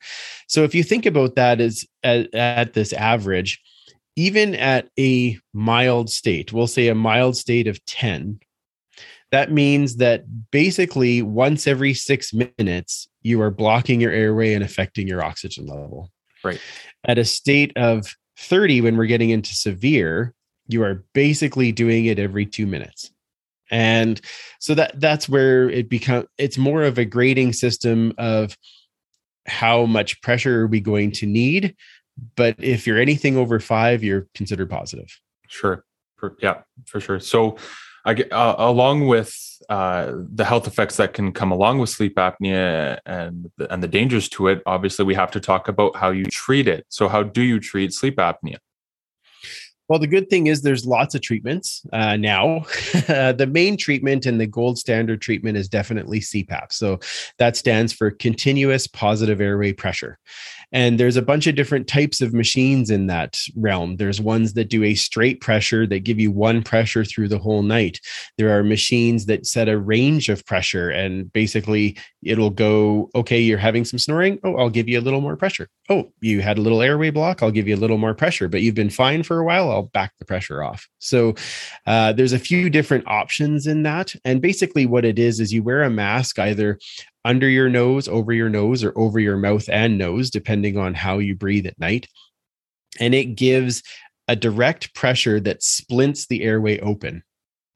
So 0.47 0.63
if 0.63 0.75
you 0.75 0.83
think 0.83 1.05
about 1.05 1.35
that 1.35 1.61
as 1.61 1.85
at, 2.03 2.33
at 2.35 2.73
this 2.73 2.91
average 2.91 3.61
even 4.15 4.55
at 4.55 4.89
a 4.99 5.37
mild 5.53 6.09
state, 6.09 6.53
we'll 6.53 6.67
say 6.67 6.87
a 6.87 6.95
mild 6.95 7.35
state 7.35 7.67
of 7.67 7.83
10, 7.85 8.39
that 9.31 9.51
means 9.51 9.95
that 9.95 10.25
basically 10.51 11.21
once 11.21 11.65
every 11.65 11.93
six 11.93 12.33
minutes, 12.33 13.07
you 13.23 13.41
are 13.41 13.49
blocking 13.49 13.99
your 13.99 14.11
airway 14.11 14.53
and 14.53 14.63
affecting 14.63 15.07
your 15.07 15.23
oxygen 15.23 15.65
level. 15.65 16.11
Right. 16.43 16.61
At 17.05 17.17
a 17.17 17.25
state 17.25 17.73
of 17.75 18.05
30, 18.37 18.81
when 18.81 18.97
we're 18.97 19.05
getting 19.07 19.31
into 19.31 19.55
severe, 19.55 20.33
you 20.67 20.83
are 20.83 21.03
basically 21.13 21.71
doing 21.71 22.05
it 22.05 22.19
every 22.19 22.45
two 22.45 22.67
minutes. 22.67 23.11
And 23.71 24.21
so 24.59 24.75
that 24.75 24.99
that's 24.99 25.27
where 25.27 25.67
it 25.69 25.89
becomes 25.89 26.27
it's 26.37 26.57
more 26.57 26.83
of 26.83 26.99
a 26.99 27.05
grading 27.05 27.53
system 27.53 28.13
of 28.19 28.55
how 29.47 29.85
much 29.85 30.21
pressure 30.21 30.61
are 30.61 30.67
we 30.67 30.79
going 30.79 31.11
to 31.11 31.25
need 31.25 31.75
but 32.35 32.55
if 32.57 32.85
you're 32.87 32.99
anything 32.99 33.37
over 33.37 33.59
five, 33.59 34.03
you're 34.03 34.27
considered 34.33 34.69
positive. 34.69 35.19
Sure. 35.47 35.83
For, 36.17 36.35
yeah, 36.41 36.61
for 36.85 36.99
sure. 36.99 37.19
So, 37.19 37.57
I 38.05 38.13
uh, 38.31 38.55
along 38.57 39.07
with 39.07 39.33
uh, 39.69 40.11
the 40.13 40.43
health 40.43 40.67
effects 40.67 40.97
that 40.97 41.13
can 41.13 41.31
come 41.31 41.51
along 41.51 41.79
with 41.79 41.89
sleep 41.89 42.15
apnea 42.15 42.99
and 43.05 43.49
and 43.69 43.81
the 43.81 43.87
dangers 43.87 44.27
to 44.29 44.49
it, 44.49 44.61
obviously 44.65 45.05
we 45.05 45.15
have 45.15 45.31
to 45.31 45.39
talk 45.39 45.69
about 45.69 45.95
how 45.95 46.11
you 46.11 46.25
treat 46.25 46.67
it. 46.67 46.85
So, 46.89 47.07
how 47.07 47.23
do 47.23 47.41
you 47.41 47.59
treat 47.59 47.93
sleep 47.93 48.17
apnea? 48.17 48.57
Well, 49.89 49.99
the 49.99 50.07
good 50.07 50.29
thing 50.29 50.47
is 50.47 50.61
there's 50.61 50.85
lots 50.85 51.13
of 51.13 51.21
treatments 51.21 51.85
uh, 51.91 52.15
now. 52.15 52.59
the 52.93 53.49
main 53.49 53.75
treatment 53.75 54.25
and 54.25 54.39
the 54.39 54.47
gold 54.47 54.77
standard 54.77 55.21
treatment 55.21 55.57
is 55.57 55.67
definitely 55.67 56.21
CPAP. 56.21 56.71
So 56.71 56.99
that 57.37 57.57
stands 57.57 57.91
for 57.91 58.09
continuous 58.09 58.87
positive 58.87 59.41
airway 59.41 59.73
pressure. 59.73 60.19
And 60.73 60.99
there's 60.99 61.15
a 61.15 61.21
bunch 61.21 61.47
of 61.47 61.55
different 61.55 61.87
types 61.87 62.19
of 62.19 62.33
machines 62.33 62.89
in 62.89 63.07
that 63.07 63.37
realm. 63.55 63.95
There's 63.95 64.19
ones 64.19 64.53
that 64.53 64.69
do 64.69 64.83
a 64.83 64.95
straight 64.95 65.39
pressure 65.39 65.87
that 65.87 66.03
give 66.03 66.19
you 66.19 66.31
one 66.31 66.63
pressure 66.63 67.05
through 67.05 67.29
the 67.29 67.37
whole 67.37 67.61
night. 67.61 67.99
There 68.37 68.57
are 68.57 68.63
machines 68.63 69.27
that 69.27 69.45
set 69.45 69.69
a 69.69 69.77
range 69.77 70.29
of 70.29 70.45
pressure 70.45 70.89
and 70.89 71.31
basically 71.31 71.97
it'll 72.23 72.49
go, 72.49 73.09
okay, 73.15 73.39
you're 73.39 73.57
having 73.57 73.85
some 73.85 73.99
snoring. 73.99 74.39
Oh, 74.43 74.55
I'll 74.55 74.69
give 74.69 74.89
you 74.89 74.99
a 74.99 75.01
little 75.01 75.21
more 75.21 75.37
pressure. 75.37 75.69
Oh, 75.89 76.11
you 76.21 76.41
had 76.41 76.57
a 76.57 76.61
little 76.61 76.81
airway 76.81 77.11
block. 77.11 77.43
I'll 77.43 77.51
give 77.51 77.67
you 77.67 77.75
a 77.75 77.77
little 77.77 77.97
more 77.97 78.13
pressure, 78.13 78.47
but 78.47 78.61
you've 78.61 78.75
been 78.75 78.89
fine 78.89 79.23
for 79.23 79.39
a 79.39 79.45
while. 79.45 79.69
I'll 79.69 79.83
back 79.83 80.13
the 80.17 80.25
pressure 80.25 80.63
off. 80.63 80.87
So 80.99 81.35
uh, 81.85 82.13
there's 82.13 82.33
a 82.33 82.39
few 82.39 82.69
different 82.69 83.05
options 83.07 83.67
in 83.67 83.83
that. 83.83 84.15
And 84.25 84.41
basically, 84.41 84.85
what 84.85 85.05
it 85.05 85.19
is 85.19 85.39
is 85.39 85.53
you 85.53 85.63
wear 85.63 85.83
a 85.83 85.89
mask 85.89 86.39
either 86.39 86.79
under 87.25 87.49
your 87.49 87.69
nose, 87.69 88.07
over 88.07 88.33
your 88.33 88.49
nose, 88.49 88.83
or 88.83 88.97
over 88.97 89.19
your 89.19 89.37
mouth 89.37 89.67
and 89.69 89.97
nose, 89.97 90.29
depending 90.29 90.77
on 90.77 90.93
how 90.93 91.19
you 91.19 91.35
breathe 91.35 91.65
at 91.65 91.79
night. 91.79 92.07
And 92.99 93.13
it 93.15 93.35
gives 93.35 93.81
a 94.27 94.35
direct 94.35 94.93
pressure 94.93 95.39
that 95.41 95.63
splints 95.63 96.27
the 96.27 96.43
airway 96.43 96.79
open. 96.79 97.23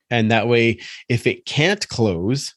And 0.09 0.31
that 0.31 0.47
way, 0.47 0.79
if 1.09 1.27
it 1.27 1.45
can't 1.45 1.87
close, 1.89 2.53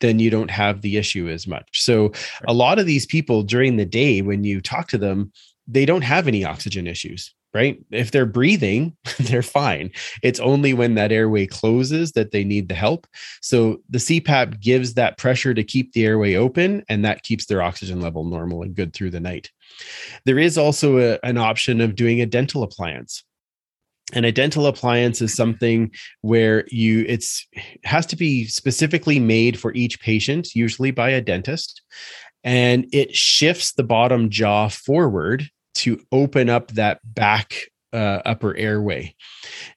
then 0.00 0.18
you 0.18 0.30
don't 0.30 0.50
have 0.50 0.82
the 0.82 0.96
issue 0.96 1.28
as 1.28 1.46
much. 1.46 1.82
So, 1.82 2.12
a 2.46 2.52
lot 2.52 2.78
of 2.78 2.86
these 2.86 3.06
people 3.06 3.42
during 3.42 3.76
the 3.76 3.84
day, 3.84 4.22
when 4.22 4.44
you 4.44 4.60
talk 4.60 4.88
to 4.88 4.98
them, 4.98 5.32
they 5.66 5.86
don't 5.86 6.02
have 6.02 6.28
any 6.28 6.44
oxygen 6.44 6.86
issues 6.86 7.34
right? 7.54 7.78
If 7.90 8.10
they're 8.10 8.26
breathing, 8.26 8.96
they're 9.18 9.42
fine. 9.42 9.90
It's 10.22 10.40
only 10.40 10.74
when 10.74 10.94
that 10.94 11.12
airway 11.12 11.46
closes 11.46 12.12
that 12.12 12.32
they 12.32 12.44
need 12.44 12.68
the 12.68 12.74
help. 12.74 13.06
So 13.40 13.82
the 13.90 13.98
CPAP 13.98 14.60
gives 14.60 14.94
that 14.94 15.18
pressure 15.18 15.54
to 15.54 15.64
keep 15.64 15.92
the 15.92 16.06
airway 16.06 16.34
open, 16.34 16.84
and 16.88 17.04
that 17.04 17.22
keeps 17.22 17.46
their 17.46 17.62
oxygen 17.62 18.00
level 18.00 18.24
normal 18.24 18.62
and 18.62 18.74
good 18.74 18.94
through 18.94 19.10
the 19.10 19.20
night. 19.20 19.50
There 20.24 20.38
is 20.38 20.56
also 20.56 20.98
a, 20.98 21.18
an 21.22 21.38
option 21.38 21.80
of 21.80 21.94
doing 21.94 22.20
a 22.20 22.26
dental 22.26 22.62
appliance. 22.62 23.24
And 24.14 24.26
a 24.26 24.32
dental 24.32 24.66
appliance 24.66 25.22
is 25.22 25.34
something 25.34 25.90
where 26.20 26.66
you 26.68 27.06
it's 27.08 27.46
has 27.84 28.04
to 28.06 28.16
be 28.16 28.44
specifically 28.44 29.18
made 29.18 29.58
for 29.58 29.72
each 29.72 30.00
patient, 30.00 30.54
usually 30.54 30.90
by 30.90 31.08
a 31.10 31.22
dentist, 31.22 31.80
and 32.44 32.86
it 32.92 33.14
shifts 33.14 33.72
the 33.72 33.84
bottom 33.84 34.28
jaw 34.28 34.68
forward 34.68 35.48
to 35.74 36.00
open 36.12 36.48
up 36.48 36.72
that 36.72 37.00
back 37.04 37.54
uh, 37.92 38.20
upper 38.24 38.56
airway. 38.56 39.14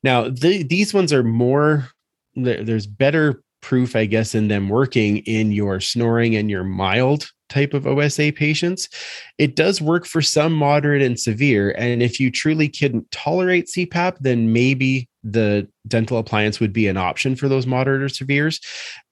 Now, 0.03 0.29
the, 0.29 0.63
these 0.63 0.93
ones 0.93 1.11
are 1.11 1.23
more, 1.23 1.89
there's 2.35 2.87
better 2.87 3.41
proof, 3.61 3.95
I 3.95 4.05
guess, 4.05 4.35
in 4.35 4.47
them 4.47 4.69
working 4.69 5.17
in 5.19 5.51
your 5.51 5.79
snoring 5.79 6.35
and 6.35 6.49
your 6.49 6.63
mild 6.63 7.29
type 7.49 7.73
of 7.73 7.87
OSA 7.87 8.31
patients. 8.33 8.89
It 9.37 9.55
does 9.55 9.81
work 9.81 10.05
for 10.05 10.21
some 10.21 10.53
moderate 10.53 11.01
and 11.01 11.19
severe. 11.19 11.71
And 11.71 12.01
if 12.01 12.19
you 12.19 12.31
truly 12.31 12.69
couldn't 12.69 13.09
tolerate 13.11 13.67
CPAP, 13.67 14.17
then 14.19 14.53
maybe 14.53 15.09
the 15.23 15.67
dental 15.87 16.17
appliance 16.17 16.59
would 16.59 16.73
be 16.73 16.87
an 16.87 16.97
option 16.97 17.35
for 17.35 17.49
those 17.49 17.65
moderate 17.65 18.03
or 18.03 18.09
severes. 18.09 18.59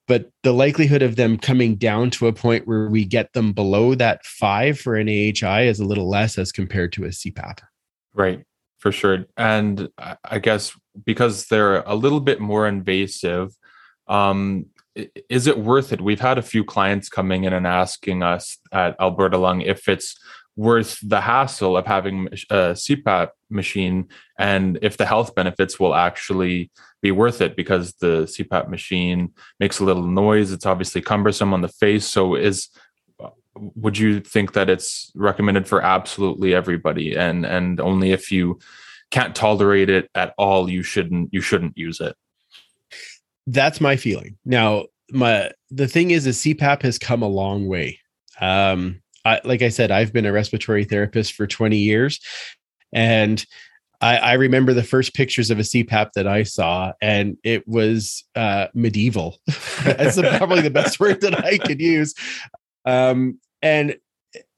But 0.08 0.30
the 0.44 0.54
likelihood 0.54 1.02
of 1.02 1.16
them 1.16 1.38
coming 1.38 1.76
down 1.76 2.10
to 2.12 2.28
a 2.28 2.34
point 2.34 2.68
where 2.68 2.90
we 2.90 3.06
get 3.06 3.32
them 3.34 3.54
below 3.54 3.96
that 3.96 4.26
five 4.26 4.80
for 4.80 4.96
an 4.96 5.08
AHI 5.08 5.68
is 5.68 5.80
a 5.80 5.86
little 5.86 6.10
less 6.10 6.38
as 6.38 6.52
compared 6.52 6.92
to 6.94 7.06
a 7.06 7.10
CPAP. 7.10 7.60
Right, 8.14 8.44
for 8.80 8.92
sure. 8.92 9.26
And 9.38 9.88
I 9.98 10.40
guess 10.40 10.74
because 11.06 11.48
they're 11.48 11.82
a 11.82 11.96
little 11.96 12.20
bit 12.20 12.42
more 12.42 12.68
invasive, 12.68 13.56
um, 14.08 14.66
is 15.30 15.48
it 15.48 15.58
worth 15.58 15.92
it? 15.92 16.02
We've 16.02 16.20
had 16.20 16.38
a 16.38 16.44
few 16.44 16.64
clients 16.64 17.10
coming 17.10 17.46
in 17.46 17.54
and 17.54 17.66
asking 17.66 18.22
us 18.22 18.58
at 18.72 18.96
Alberta 19.00 19.38
Lung 19.38 19.62
if 19.62 19.88
it's 19.88 20.16
worth 20.56 21.00
the 21.02 21.22
hassle 21.22 21.76
of 21.76 21.86
having 21.86 22.28
a 22.50 22.74
CPAP 22.74 23.30
machine 23.50 24.08
and 24.38 24.78
if 24.82 24.98
the 24.98 25.06
health 25.06 25.34
benefits 25.36 25.80
will 25.80 25.96
actually 25.96 26.72
be 27.02 27.12
worth 27.12 27.42
it 27.42 27.56
because 27.56 27.94
the 27.96 28.24
CPAP 28.24 28.70
machine 28.70 29.32
makes 29.60 29.80
a 29.80 29.84
little 29.84 30.06
noise. 30.06 30.52
It's 30.52 30.66
obviously 30.66 31.02
cumbersome 31.02 31.54
on 31.54 31.62
the 31.62 31.68
face. 31.68 32.06
So 32.06 32.36
is 32.36 32.70
would 33.56 33.98
you 33.98 34.20
think 34.20 34.54
that 34.54 34.70
it's 34.70 35.12
recommended 35.16 35.68
for 35.68 35.82
absolutely 35.82 36.56
everybody 36.56 37.16
and 37.16 37.46
and 37.46 37.80
only 37.80 38.12
if 38.12 38.32
you 38.32 38.60
can't 39.12 39.36
tolerate 39.36 39.92
it 39.92 40.10
at 40.16 40.34
all 40.40 40.70
you 40.70 40.82
shouldn't 40.82 41.32
you 41.32 41.40
shouldn't 41.40 41.78
use 41.78 42.00
it 42.00 42.16
that's 43.48 43.82
my 43.82 43.96
feeling. 43.96 44.38
Now, 44.46 44.86
my 45.12 45.52
the 45.70 45.88
thing 45.88 46.12
is, 46.12 46.26
is 46.26 46.40
CPAP 46.40 46.82
has 46.84 46.98
come 46.98 47.22
a 47.22 47.28
long 47.28 47.68
way. 47.68 48.00
Um, 48.40 49.02
I, 49.26 49.42
like 49.44 49.62
I 49.62 49.70
said, 49.70 49.92
I've 49.92 50.14
been 50.14 50.26
a 50.26 50.32
respiratory 50.32 50.86
therapist 50.86 51.34
for 51.34 51.48
20 51.48 51.78
years, 51.78 52.20
and 52.94 53.44
I, 54.02 54.18
I, 54.18 54.34
remember 54.34 54.74
the 54.74 54.84
first 54.84 55.14
pictures 55.14 55.50
of 55.50 55.60
a 55.60 55.64
CPAP 55.64 56.12
that 56.16 56.28
I 56.28 56.44
saw, 56.44 56.92
and 57.02 57.38
it 57.44 57.66
was 57.68 58.26
uh, 58.36 58.68
medieval. 58.74 59.40
That's 59.84 60.20
probably 60.20 60.62
the 60.62 60.70
best 60.70 61.00
word 61.00 61.22
that 61.22 61.46
I 61.46 61.58
could 61.58 61.80
use. 61.80 62.14
Um, 62.86 63.40
and 63.62 63.96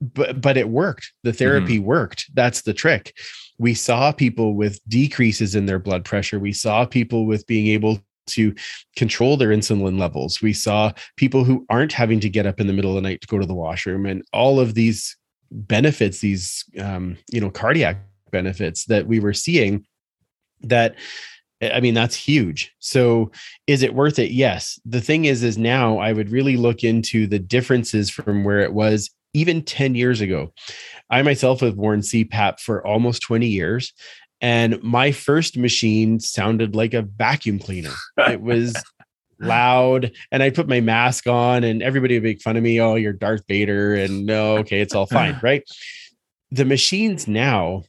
but 0.02 0.42
but 0.42 0.58
it 0.58 0.70
worked. 0.70 1.14
The 1.24 1.34
therapy 1.34 1.78
mm-hmm. 1.78 1.86
worked. 1.86 2.34
That's 2.34 2.64
the 2.64 2.74
trick. 2.74 3.16
We 3.58 3.74
saw 3.74 4.12
people 4.12 4.56
with 4.56 4.80
decreases 4.88 5.56
in 5.56 5.66
their 5.66 5.80
blood 5.80 6.06
pressure. 6.06 6.40
We 6.40 6.54
saw 6.54 6.86
people 6.86 7.26
with 7.26 7.46
being 7.48 7.68
able 7.68 8.00
to 8.28 8.54
control 8.96 9.38
their 9.38 9.50
insulin 9.50 10.00
levels. 10.00 10.42
We 10.42 10.54
saw 10.54 10.92
people 11.18 11.44
who 11.44 11.66
aren't 11.70 11.94
having 11.94 12.20
to 12.22 12.30
get 12.30 12.46
up 12.46 12.60
in 12.60 12.68
the 12.68 12.74
middle 12.74 12.92
of 12.92 12.96
the 12.96 13.08
night 13.08 13.22
to 13.22 13.28
go 13.28 13.40
to 13.40 13.46
the 13.46 13.54
washroom, 13.54 14.06
and 14.06 14.24
all 14.34 14.60
of 14.60 14.74
these 14.74 15.16
benefits, 15.52 16.20
these 16.20 16.64
um, 16.80 17.18
you 17.32 17.42
know 17.42 17.50
cardiac 17.50 17.98
benefits 18.32 18.86
that 18.86 19.08
we 19.08 19.20
were 19.20 19.34
seeing. 19.34 19.86
That 20.62 20.96
I 21.62 21.80
mean, 21.80 21.94
that's 21.94 22.16
huge. 22.16 22.74
So, 22.80 23.32
is 23.68 23.82
it 23.82 23.96
worth 23.96 24.20
it? 24.20 24.32
Yes. 24.32 24.80
The 24.86 25.02
thing 25.02 25.26
is, 25.26 25.44
is 25.44 25.58
now 25.58 25.98
I 26.00 26.12
would 26.12 26.30
really 26.30 26.58
look 26.58 26.84
into 26.84 27.28
the 27.28 27.40
differences 27.40 28.10
from 28.10 28.44
where 28.44 28.60
it 28.60 28.74
was 28.74 29.10
even 29.34 29.62
10 29.62 29.96
years 29.96 30.22
ago. 30.22 30.54
I 31.10 31.22
myself 31.22 31.60
have 31.60 31.76
worn 31.76 32.02
CPAP 32.02 32.60
for 32.60 32.86
almost 32.86 33.22
20 33.22 33.48
years 33.48 33.94
and 34.42 34.82
my 34.84 35.12
first 35.12 35.58
machine 35.58 36.20
sounded 36.20 36.76
like 36.76 36.94
a 36.94 37.02
vacuum 37.02 37.60
cleaner. 37.60 37.94
It 38.18 38.42
was 38.42 38.76
loud 39.40 40.12
and 40.32 40.44
I 40.44 40.50
put 40.50 40.68
my 40.68 40.82
mask 40.82 41.28
on 41.28 41.64
and 41.64 41.82
everybody 41.82 42.16
would 42.16 42.24
make 42.24 42.42
fun 42.42 42.58
of 42.58 42.64
me. 42.64 42.80
Oh, 42.80 42.96
you're 42.96 43.14
Darth 43.14 43.44
Vader. 43.48 43.96
And 43.96 44.26
no, 44.26 44.58
okay, 44.58 44.82
it's 44.82 44.96
all 44.96 45.06
fine. 45.06 45.40
Right. 45.42 45.64
The 46.52 46.66
machines 46.66 47.28
now, 47.28 47.84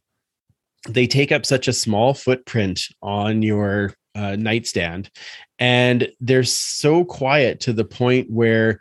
they 0.88 1.06
take 1.06 1.32
up 1.32 1.44
such 1.44 1.68
a 1.68 1.72
small 1.72 2.14
footprint 2.14 2.82
on 3.02 3.42
your 3.42 3.94
uh, 4.14 4.36
nightstand 4.36 5.10
and 5.58 6.08
they're 6.20 6.44
so 6.44 7.04
quiet 7.04 7.60
to 7.60 7.72
the 7.72 7.84
point 7.84 8.30
where 8.30 8.80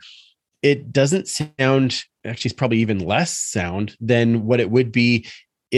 it 0.61 0.91
doesn't 0.91 1.27
sound 1.27 2.03
actually 2.25 2.49
it's 2.49 2.57
probably 2.57 2.79
even 2.79 2.99
less 2.99 3.37
sound 3.37 3.95
than 3.99 4.45
what 4.45 4.59
it 4.59 4.71
would 4.71 4.91
be 4.91 5.27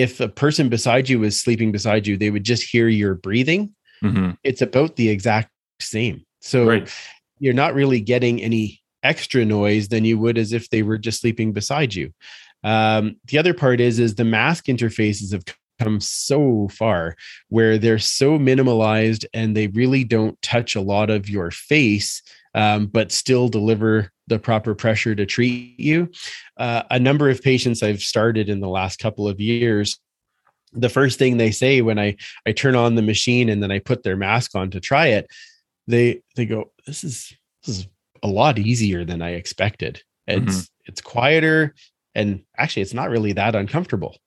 if 0.01 0.19
a 0.19 0.27
person 0.27 0.69
beside 0.69 1.09
you 1.09 1.19
was 1.19 1.39
sleeping 1.39 1.71
beside 1.71 2.07
you, 2.07 2.17
they 2.17 2.29
would 2.29 2.43
just 2.43 2.63
hear 2.63 2.87
your 2.87 3.15
breathing. 3.15 3.73
Mm-hmm. 4.03 4.31
It's 4.43 4.61
about 4.61 4.95
the 4.95 5.09
exact 5.09 5.49
same. 5.79 6.23
So 6.41 6.65
right. 6.65 6.93
you're 7.39 7.53
not 7.53 7.73
really 7.73 7.99
getting 7.99 8.41
any 8.41 8.81
extra 9.03 9.45
noise 9.45 9.87
than 9.87 10.05
you 10.05 10.17
would 10.19 10.37
as 10.37 10.53
if 10.53 10.69
they 10.69 10.83
were 10.83 10.97
just 10.97 11.21
sleeping 11.21 11.53
beside 11.53 11.93
you. 11.95 12.11
Um, 12.63 13.17
the 13.27 13.37
other 13.37 13.53
part 13.53 13.79
is 13.79 13.99
is 13.99 14.15
the 14.15 14.23
mask 14.23 14.65
interfaces 14.65 15.31
have 15.31 15.43
come 15.79 15.99
so 15.99 16.67
far 16.71 17.15
where 17.49 17.77
they're 17.77 17.99
so 17.99 18.39
minimalized 18.39 19.25
and 19.33 19.55
they 19.55 19.67
really 19.67 20.03
don't 20.03 20.41
touch 20.41 20.75
a 20.75 20.81
lot 20.81 21.09
of 21.09 21.29
your 21.29 21.51
face 21.51 22.21
um, 22.57 22.87
but 22.87 23.11
still 23.11 23.47
deliver 23.47 24.11
the 24.25 24.39
proper 24.39 24.73
pressure 24.73 25.13
to 25.13 25.27
treat 25.27 25.79
you. 25.79 26.09
Uh, 26.57 26.81
a 26.89 26.99
number 26.99 27.29
of 27.29 27.41
patients 27.41 27.83
I've 27.83 28.01
started 28.01 28.49
in 28.49 28.61
the 28.61 28.67
last 28.67 28.97
couple 28.97 29.27
of 29.27 29.39
years, 29.39 29.99
the 30.73 30.89
first 30.89 31.19
thing 31.19 31.37
they 31.37 31.51
say 31.51 31.81
when 31.81 31.99
I 31.99 32.17
I 32.47 32.51
turn 32.51 32.75
on 32.75 32.95
the 32.95 33.03
machine 33.03 33.47
and 33.47 33.61
then 33.61 33.71
I 33.71 33.77
put 33.77 34.01
their 34.01 34.17
mask 34.17 34.55
on 34.55 34.71
to 34.71 34.79
try 34.79 35.07
it, 35.07 35.27
they 35.85 36.21
they 36.35 36.47
go, 36.47 36.71
"This 36.87 37.03
is 37.03 37.31
this 37.63 37.77
is 37.77 37.87
a 38.23 38.27
lot 38.27 38.57
easier 38.57 39.05
than 39.05 39.21
I 39.21 39.33
expected. 39.33 40.01
It's 40.25 40.55
mm-hmm. 40.55 40.61
it's 40.87 40.99
quieter, 40.99 41.75
and 42.15 42.41
actually, 42.57 42.81
it's 42.81 42.93
not 42.93 43.11
really 43.11 43.33
that 43.33 43.55
uncomfortable." 43.55 44.17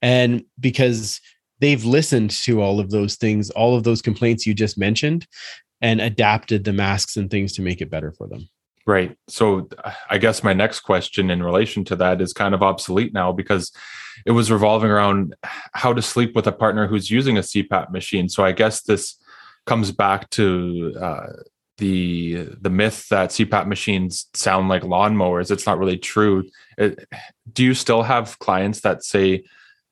And 0.00 0.44
because 0.58 1.20
they've 1.58 1.84
listened 1.84 2.30
to 2.30 2.62
all 2.62 2.78
of 2.78 2.90
those 2.90 3.16
things, 3.16 3.50
all 3.50 3.76
of 3.76 3.82
those 3.82 4.02
complaints 4.02 4.46
you 4.46 4.54
just 4.54 4.78
mentioned, 4.78 5.26
and 5.82 6.00
adapted 6.00 6.64
the 6.64 6.72
masks 6.72 7.16
and 7.16 7.30
things 7.30 7.52
to 7.54 7.62
make 7.62 7.82
it 7.82 7.90
better 7.90 8.12
for 8.12 8.28
them. 8.28 8.48
Right. 8.86 9.16
So 9.28 9.68
I 10.08 10.18
guess 10.18 10.42
my 10.42 10.52
next 10.52 10.80
question 10.80 11.30
in 11.30 11.42
relation 11.42 11.84
to 11.86 11.96
that 11.96 12.20
is 12.20 12.32
kind 12.32 12.54
of 12.54 12.62
obsolete 12.62 13.12
now 13.12 13.30
because 13.32 13.70
it 14.26 14.32
was 14.32 14.50
revolving 14.50 14.90
around 14.90 15.36
how 15.74 15.92
to 15.92 16.02
sleep 16.02 16.34
with 16.34 16.46
a 16.46 16.52
partner 16.52 16.86
who's 16.86 17.10
using 17.10 17.36
a 17.36 17.42
CPAP 17.42 17.90
machine. 17.90 18.28
So 18.28 18.44
I 18.44 18.52
guess 18.52 18.82
this 18.82 19.16
comes 19.66 19.92
back 19.92 20.30
to 20.30 20.94
uh, 21.00 21.26
the 21.78 22.48
the 22.60 22.70
myth 22.70 23.08
that 23.08 23.30
CPAP 23.30 23.66
machines 23.66 24.26
sound 24.34 24.68
like 24.68 24.82
lawnmowers. 24.82 25.50
It's 25.50 25.66
not 25.66 25.78
really 25.78 25.98
true. 25.98 26.48
It, 26.76 27.08
do 27.52 27.64
you 27.64 27.74
still 27.74 28.02
have 28.02 28.38
clients 28.40 28.80
that 28.80 29.04
say, 29.04 29.44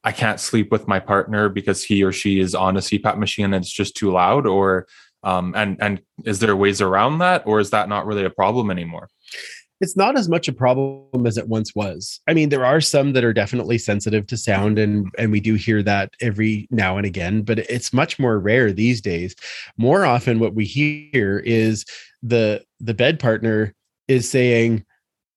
"I 0.02 0.12
can't 0.12 0.40
sleep 0.40 0.72
with 0.72 0.88
my 0.88 0.98
partner 0.98 1.48
because 1.48 1.84
he 1.84 2.02
or 2.02 2.12
she 2.12 2.40
is 2.40 2.54
on 2.54 2.76
a 2.76 2.80
CPAP 2.80 3.18
machine 3.18 3.46
and 3.46 3.56
it's 3.56 3.72
just 3.72 3.96
too 3.96 4.10
loud," 4.10 4.46
or 4.46 4.86
um, 5.22 5.54
and 5.56 5.76
and 5.80 6.02
is 6.24 6.38
there 6.38 6.56
ways 6.56 6.80
around 6.80 7.18
that 7.18 7.46
or 7.46 7.60
is 7.60 7.70
that 7.70 7.88
not 7.88 8.06
really 8.06 8.24
a 8.24 8.30
problem 8.30 8.70
anymore? 8.70 9.08
It's 9.80 9.96
not 9.96 10.18
as 10.18 10.28
much 10.28 10.46
a 10.46 10.52
problem 10.52 11.26
as 11.26 11.38
it 11.38 11.48
once 11.48 11.74
was. 11.74 12.20
I 12.26 12.34
mean 12.34 12.48
there 12.48 12.64
are 12.64 12.80
some 12.80 13.12
that 13.14 13.24
are 13.24 13.32
definitely 13.32 13.78
sensitive 13.78 14.26
to 14.28 14.36
sound 14.36 14.78
and 14.78 15.10
and 15.18 15.30
we 15.30 15.40
do 15.40 15.54
hear 15.54 15.82
that 15.82 16.10
every 16.20 16.68
now 16.70 16.96
and 16.96 17.06
again 17.06 17.42
but 17.42 17.58
it's 17.58 17.92
much 17.92 18.18
more 18.18 18.38
rare 18.38 18.72
these 18.72 19.00
days. 19.00 19.34
More 19.76 20.04
often 20.04 20.38
what 20.38 20.54
we 20.54 20.64
hear 20.64 21.38
is 21.38 21.84
the 22.22 22.62
the 22.78 22.94
bed 22.94 23.18
partner 23.18 23.74
is 24.08 24.28
saying 24.28 24.84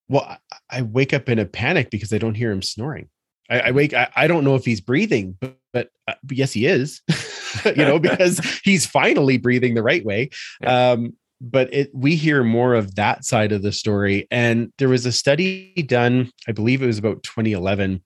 well 0.09 0.37
i 0.69 0.81
wake 0.81 1.13
up 1.13 1.29
in 1.29 1.39
a 1.39 1.45
panic 1.45 1.89
because 1.89 2.11
i 2.11 2.17
don't 2.17 2.35
hear 2.35 2.51
him 2.51 2.61
snoring. 2.61 3.09
I, 3.49 3.59
I 3.59 3.71
wake 3.71 3.93
I, 3.93 4.09
I 4.15 4.27
don't 4.27 4.43
know 4.43 4.55
if 4.55 4.65
he's 4.65 4.81
breathing 4.81 5.37
but, 5.39 5.57
but, 5.73 5.89
uh, 6.07 6.13
but 6.23 6.37
yes 6.37 6.53
he 6.53 6.65
is 6.65 7.01
you 7.65 7.75
know, 7.75 7.99
because 7.99 8.39
he's 8.63 8.85
finally 8.85 9.37
breathing 9.37 9.73
the 9.73 9.83
right 9.83 10.05
way. 10.05 10.29
Um, 10.65 11.13
but 11.41 11.73
it, 11.73 11.91
we 11.93 12.15
hear 12.15 12.43
more 12.43 12.73
of 12.73 12.95
that 12.95 13.25
side 13.25 13.51
of 13.51 13.61
the 13.61 13.71
story. 13.71 14.27
And 14.31 14.71
there 14.77 14.89
was 14.89 15.05
a 15.05 15.11
study 15.11 15.73
done, 15.87 16.31
I 16.47 16.53
believe 16.53 16.81
it 16.81 16.87
was 16.87 16.97
about 16.97 17.23
2011, 17.23 18.01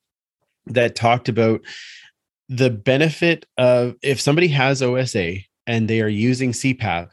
that 0.67 0.95
talked 0.95 1.30
about 1.30 1.62
the 2.49 2.69
benefit 2.69 3.45
of 3.58 3.95
if 4.01 4.19
somebody 4.19 4.47
has 4.47 4.82
OSA 4.82 5.36
and 5.67 5.88
they 5.88 6.01
are 6.01 6.08
using 6.08 6.51
CPAP, 6.51 7.10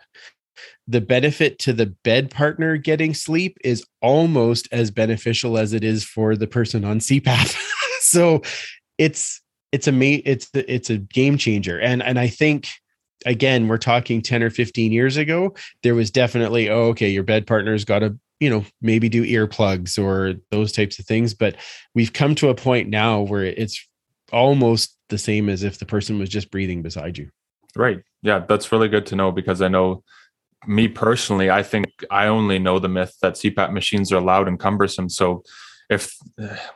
the 0.86 1.00
benefit 1.00 1.58
to 1.58 1.72
the 1.72 1.86
bed 2.04 2.30
partner 2.30 2.76
getting 2.76 3.14
sleep 3.14 3.56
is 3.62 3.84
almost 4.00 4.68
as 4.70 4.90
beneficial 4.90 5.58
as 5.58 5.72
it 5.72 5.84
is 5.84 6.04
for 6.04 6.36
the 6.36 6.46
person 6.46 6.84
on 6.84 7.00
CPAP. 7.00 7.56
so 8.00 8.42
it's 8.96 9.42
it's 9.74 9.88
a 9.88 9.92
it's 10.28 10.50
it's 10.54 10.90
a 10.90 10.98
game 10.98 11.36
changer 11.36 11.78
and 11.80 12.02
and 12.02 12.18
i 12.18 12.28
think 12.28 12.68
again 13.26 13.68
we're 13.68 13.78
talking 13.78 14.22
10 14.22 14.42
or 14.42 14.50
15 14.50 14.92
years 14.92 15.16
ago 15.16 15.54
there 15.82 15.94
was 15.94 16.10
definitely 16.10 16.68
oh 16.70 16.88
okay 16.88 17.08
your 17.08 17.22
bed 17.22 17.46
partner's 17.46 17.84
got 17.84 18.00
to 18.00 18.16
you 18.40 18.50
know 18.50 18.64
maybe 18.82 19.08
do 19.08 19.24
earplugs 19.24 20.02
or 20.02 20.34
those 20.50 20.72
types 20.72 20.98
of 20.98 21.06
things 21.06 21.34
but 21.34 21.56
we've 21.94 22.12
come 22.12 22.34
to 22.34 22.48
a 22.48 22.54
point 22.54 22.88
now 22.88 23.20
where 23.20 23.44
it's 23.44 23.86
almost 24.32 24.96
the 25.08 25.18
same 25.18 25.48
as 25.48 25.62
if 25.62 25.78
the 25.78 25.86
person 25.86 26.18
was 26.18 26.28
just 26.28 26.50
breathing 26.50 26.82
beside 26.82 27.18
you. 27.18 27.30
Right. 27.76 28.02
Yeah, 28.22 28.40
that's 28.40 28.72
really 28.72 28.88
good 28.88 29.06
to 29.06 29.16
know 29.16 29.30
because 29.30 29.60
I 29.62 29.68
know 29.68 30.02
me 30.66 30.88
personally, 30.88 31.50
I 31.50 31.62
think 31.62 31.86
I 32.10 32.26
only 32.26 32.58
know 32.58 32.78
the 32.78 32.88
myth 32.88 33.16
that 33.20 33.34
CPAP 33.34 33.72
machines 33.72 34.12
are 34.12 34.20
loud 34.20 34.48
and 34.48 34.58
cumbersome. 34.58 35.08
So 35.08 35.44
if 35.90 36.16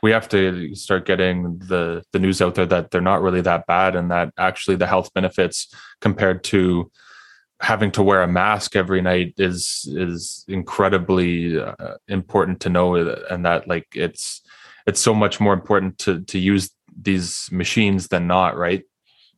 we 0.03 0.11
have 0.11 0.29
to 0.29 0.73
start 0.75 1.05
getting 1.05 1.57
the 1.59 2.03
the 2.11 2.19
news 2.19 2.41
out 2.41 2.55
there 2.55 2.65
that 2.65 2.91
they're 2.91 3.01
not 3.01 3.21
really 3.21 3.41
that 3.41 3.65
bad 3.65 3.95
and 3.95 4.11
that 4.11 4.31
actually 4.37 4.75
the 4.75 4.87
health 4.87 5.13
benefits 5.13 5.73
compared 6.01 6.43
to 6.43 6.91
having 7.61 7.91
to 7.91 8.03
wear 8.03 8.21
a 8.21 8.27
mask 8.27 8.75
every 8.75 9.01
night 9.01 9.33
is 9.37 9.87
is 9.91 10.45
incredibly 10.47 11.59
uh, 11.59 11.95
important 12.07 12.59
to 12.61 12.69
know 12.69 12.95
and 12.95 13.45
that 13.45 13.67
like 13.67 13.87
it's 13.93 14.41
it's 14.85 14.99
so 14.99 15.13
much 15.13 15.39
more 15.39 15.53
important 15.53 15.97
to 15.97 16.21
to 16.21 16.39
use 16.39 16.69
these 17.01 17.49
machines 17.51 18.07
than 18.07 18.27
not 18.27 18.57
right? 18.57 18.83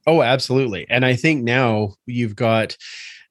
Oh 0.08 0.22
absolutely. 0.22 0.86
And 0.90 1.06
i 1.06 1.16
think 1.16 1.44
now 1.44 1.94
you've 2.06 2.36
got 2.36 2.76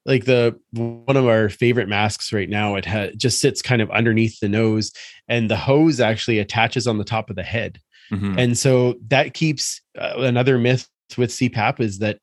like 0.06 0.24
the 0.24 0.58
one 0.72 1.16
of 1.16 1.26
our 1.26 1.48
favorite 1.48 1.88
masks 1.88 2.32
right 2.32 2.48
now 2.48 2.74
it 2.74 2.86
ha- 2.86 3.10
just 3.16 3.40
sits 3.40 3.62
kind 3.62 3.82
of 3.82 3.90
underneath 3.90 4.38
the 4.40 4.48
nose 4.48 4.92
and 5.28 5.50
the 5.50 5.56
hose 5.56 6.00
actually 6.00 6.38
attaches 6.38 6.86
on 6.86 6.98
the 6.98 7.04
top 7.04 7.30
of 7.30 7.36
the 7.36 7.42
head 7.42 7.78
mm-hmm. 8.12 8.38
and 8.38 8.58
so 8.58 8.94
that 9.08 9.34
keeps 9.34 9.80
uh, 9.98 10.14
another 10.18 10.58
myth 10.58 10.88
with 11.16 11.30
cpap 11.30 11.80
is 11.80 11.98
that 11.98 12.18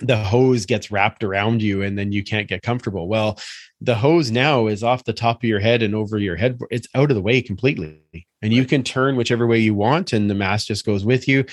the 0.00 0.16
hose 0.16 0.66
gets 0.66 0.90
wrapped 0.90 1.22
around 1.22 1.62
you 1.62 1.82
and 1.82 1.96
then 1.96 2.12
you 2.12 2.22
can't 2.22 2.48
get 2.48 2.62
comfortable. 2.62 3.08
Well, 3.08 3.38
the 3.80 3.94
hose 3.94 4.30
now 4.30 4.66
is 4.66 4.82
off 4.82 5.04
the 5.04 5.12
top 5.12 5.42
of 5.42 5.48
your 5.48 5.60
head 5.60 5.82
and 5.82 5.94
over 5.94 6.18
your 6.18 6.36
head. 6.36 6.58
It's 6.70 6.88
out 6.94 7.10
of 7.10 7.14
the 7.14 7.22
way 7.22 7.40
completely. 7.40 8.00
And 8.42 8.52
you 8.52 8.64
can 8.64 8.82
turn 8.82 9.16
whichever 9.16 9.46
way 9.46 9.58
you 9.58 9.74
want 9.74 10.12
and 10.12 10.28
the 10.28 10.34
mask 10.34 10.66
just 10.66 10.84
goes 10.84 11.04
with 11.04 11.28
you. 11.28 11.44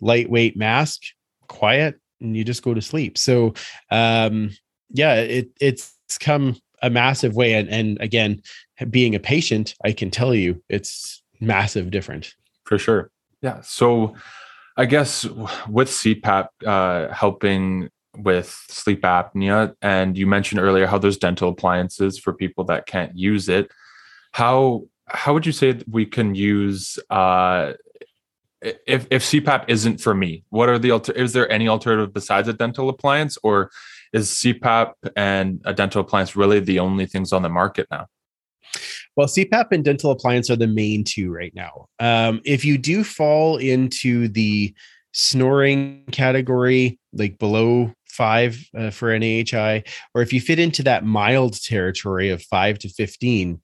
Lightweight 0.00 0.56
mask, 0.56 1.02
quiet, 1.48 1.98
and 2.20 2.36
you 2.36 2.44
just 2.44 2.62
go 2.62 2.74
to 2.74 2.82
sleep. 2.82 3.16
So 3.16 3.54
um 3.90 4.50
yeah, 4.90 5.14
it 5.14 5.50
it's 5.60 5.94
come 6.20 6.56
a 6.82 6.90
massive 6.90 7.34
way. 7.34 7.54
And 7.54 7.68
and 7.68 8.00
again, 8.00 8.42
being 8.90 9.14
a 9.14 9.20
patient, 9.20 9.74
I 9.84 9.92
can 9.92 10.10
tell 10.10 10.34
you 10.34 10.62
it's 10.68 11.22
massive 11.40 11.90
different. 11.90 12.34
For 12.64 12.78
sure. 12.78 13.10
Yeah. 13.42 13.60
So 13.62 14.14
I 14.76 14.86
guess 14.86 15.24
with 15.68 15.88
CPAP 15.88 16.48
uh, 16.66 17.12
helping 17.12 17.90
with 18.16 18.48
sleep 18.68 19.02
apnea, 19.02 19.74
and 19.82 20.16
you 20.16 20.26
mentioned 20.26 20.60
earlier 20.60 20.86
how 20.86 20.98
there's 20.98 21.18
dental 21.18 21.50
appliances 21.50 22.18
for 22.18 22.32
people 22.32 22.64
that 22.64 22.86
can't 22.86 23.16
use 23.16 23.48
it. 23.48 23.70
How 24.32 24.84
how 25.06 25.32
would 25.34 25.46
you 25.46 25.52
say 25.52 25.80
we 25.88 26.04
can 26.04 26.34
use 26.34 26.98
uh, 27.10 27.72
if 28.60 29.06
if 29.10 29.22
CPAP 29.24 29.64
isn't 29.68 30.00
for 30.00 30.14
me? 30.14 30.44
What 30.50 30.68
are 30.68 30.78
the 30.78 30.90
alter? 30.90 31.12
Is 31.12 31.32
there 31.32 31.50
any 31.50 31.68
alternative 31.68 32.12
besides 32.12 32.48
a 32.48 32.52
dental 32.52 32.88
appliance, 32.88 33.38
or 33.42 33.70
is 34.12 34.30
CPAP 34.30 34.92
and 35.16 35.60
a 35.64 35.74
dental 35.74 36.00
appliance 36.00 36.36
really 36.36 36.60
the 36.60 36.78
only 36.78 37.06
things 37.06 37.32
on 37.32 37.42
the 37.42 37.48
market 37.48 37.86
now? 37.90 38.06
Well, 39.16 39.26
CPAP 39.26 39.72
and 39.72 39.84
dental 39.84 40.10
appliance 40.10 40.50
are 40.50 40.56
the 40.56 40.66
main 40.66 41.04
two 41.04 41.32
right 41.32 41.52
now. 41.54 41.88
Um, 41.98 42.40
if 42.44 42.64
you 42.64 42.78
do 42.78 43.02
fall 43.02 43.56
into 43.56 44.28
the 44.28 44.74
snoring 45.12 46.04
category, 46.12 46.98
like 47.12 47.38
below 47.38 47.92
five 48.06 48.58
uh, 48.76 48.90
for 48.90 49.12
an 49.12 49.22
AHI, 49.22 49.82
or 50.14 50.22
if 50.22 50.32
you 50.32 50.40
fit 50.40 50.58
into 50.58 50.82
that 50.84 51.04
mild 51.04 51.60
territory 51.62 52.30
of 52.30 52.42
five 52.42 52.78
to 52.80 52.88
15, 52.88 53.60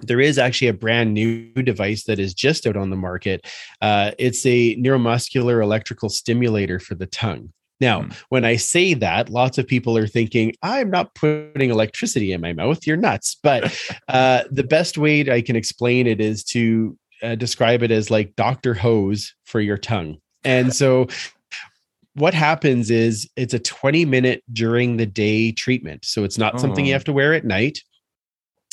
there 0.00 0.20
is 0.20 0.38
actually 0.38 0.68
a 0.68 0.74
brand 0.74 1.14
new 1.14 1.52
device 1.54 2.04
that 2.04 2.18
is 2.18 2.34
just 2.34 2.66
out 2.66 2.76
on 2.76 2.90
the 2.90 2.96
market. 2.96 3.46
Uh, 3.80 4.10
it's 4.18 4.44
a 4.44 4.76
neuromuscular 4.76 5.62
electrical 5.62 6.08
stimulator 6.08 6.78
for 6.78 6.94
the 6.94 7.06
tongue. 7.06 7.52
Now, 7.80 8.02
mm. 8.02 8.14
when 8.28 8.44
I 8.44 8.56
say 8.56 8.94
that, 8.94 9.28
lots 9.28 9.58
of 9.58 9.66
people 9.66 9.96
are 9.96 10.06
thinking, 10.06 10.54
I'm 10.62 10.90
not 10.90 11.14
putting 11.14 11.70
electricity 11.70 12.32
in 12.32 12.40
my 12.40 12.52
mouth. 12.52 12.86
You're 12.86 12.96
nuts. 12.96 13.36
But 13.42 13.78
uh, 14.08 14.44
the 14.50 14.64
best 14.64 14.98
way 14.98 15.30
I 15.30 15.40
can 15.40 15.56
explain 15.56 16.06
it 16.06 16.20
is 16.20 16.42
to 16.44 16.96
uh, 17.22 17.34
describe 17.34 17.82
it 17.82 17.90
as 17.90 18.10
like 18.10 18.36
Dr. 18.36 18.74
Ho's 18.74 19.34
for 19.44 19.60
your 19.60 19.78
tongue. 19.78 20.18
And 20.44 20.74
so 20.74 21.08
what 22.14 22.34
happens 22.34 22.90
is 22.90 23.28
it's 23.36 23.54
a 23.54 23.58
20 23.58 24.04
minute 24.04 24.42
during 24.52 24.96
the 24.96 25.06
day 25.06 25.52
treatment. 25.52 26.04
So 26.04 26.24
it's 26.24 26.38
not 26.38 26.54
oh. 26.54 26.58
something 26.58 26.86
you 26.86 26.92
oh. 26.92 26.94
have 26.94 27.04
to 27.04 27.12
wear 27.12 27.34
at 27.34 27.44
night 27.44 27.80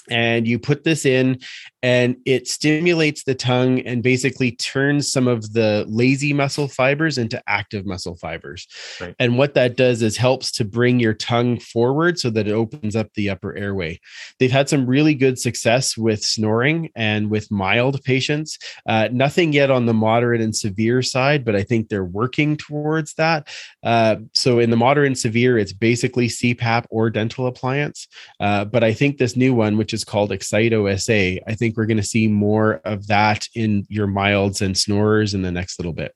and 0.09 0.47
you 0.47 0.59
put 0.59 0.83
this 0.83 1.05
in 1.05 1.39
and 1.83 2.15
it 2.25 2.47
stimulates 2.47 3.23
the 3.23 3.35
tongue 3.35 3.81
and 3.81 4.01
basically 4.01 4.51
turns 4.51 5.11
some 5.11 5.27
of 5.27 5.53
the 5.53 5.85
lazy 5.87 6.33
muscle 6.33 6.67
fibers 6.67 7.17
into 7.17 7.41
active 7.47 7.85
muscle 7.85 8.15
fibers 8.15 8.67
right. 8.99 9.15
and 9.19 9.37
what 9.37 9.53
that 9.53 9.75
does 9.75 10.01
is 10.01 10.17
helps 10.17 10.51
to 10.51 10.65
bring 10.65 10.99
your 10.99 11.13
tongue 11.13 11.59
forward 11.59 12.17
so 12.17 12.29
that 12.29 12.47
it 12.47 12.53
opens 12.53 12.95
up 12.95 13.13
the 13.13 13.29
upper 13.29 13.55
airway 13.55 13.99
they've 14.39 14.51
had 14.51 14.67
some 14.67 14.85
really 14.85 15.13
good 15.13 15.37
success 15.37 15.97
with 15.97 16.23
snoring 16.23 16.89
and 16.95 17.29
with 17.29 17.51
mild 17.51 18.01
patients 18.03 18.57
uh, 18.87 19.07
nothing 19.11 19.53
yet 19.53 19.69
on 19.69 19.85
the 19.85 19.93
moderate 19.93 20.41
and 20.41 20.55
severe 20.55 21.01
side 21.01 21.45
but 21.45 21.55
i 21.55 21.61
think 21.61 21.89
they're 21.89 22.05
working 22.05 22.57
towards 22.57 23.13
that 23.15 23.47
uh, 23.83 24.15
so 24.33 24.59
in 24.59 24.69
the 24.69 24.77
moderate 24.77 25.07
and 25.07 25.17
severe 25.17 25.57
it's 25.57 25.73
basically 25.73 26.27
cpap 26.27 26.85
or 26.89 27.09
dental 27.09 27.47
appliance 27.47 28.07
uh, 28.39 28.65
but 28.65 28.83
i 28.83 28.93
think 28.93 29.17
this 29.17 29.35
new 29.35 29.53
one 29.53 29.77
which 29.77 29.93
is 29.93 30.03
called 30.03 30.31
Excite 30.31 30.73
OSA. 30.73 31.49
I 31.49 31.55
think 31.55 31.72
we're 31.75 31.85
going 31.85 31.97
to 31.97 32.03
see 32.03 32.27
more 32.27 32.81
of 32.85 33.07
that 33.07 33.47
in 33.55 33.85
your 33.89 34.07
milds 34.07 34.61
and 34.61 34.77
snorers 34.77 35.33
in 35.33 35.41
the 35.41 35.51
next 35.51 35.79
little 35.79 35.93
bit. 35.93 36.13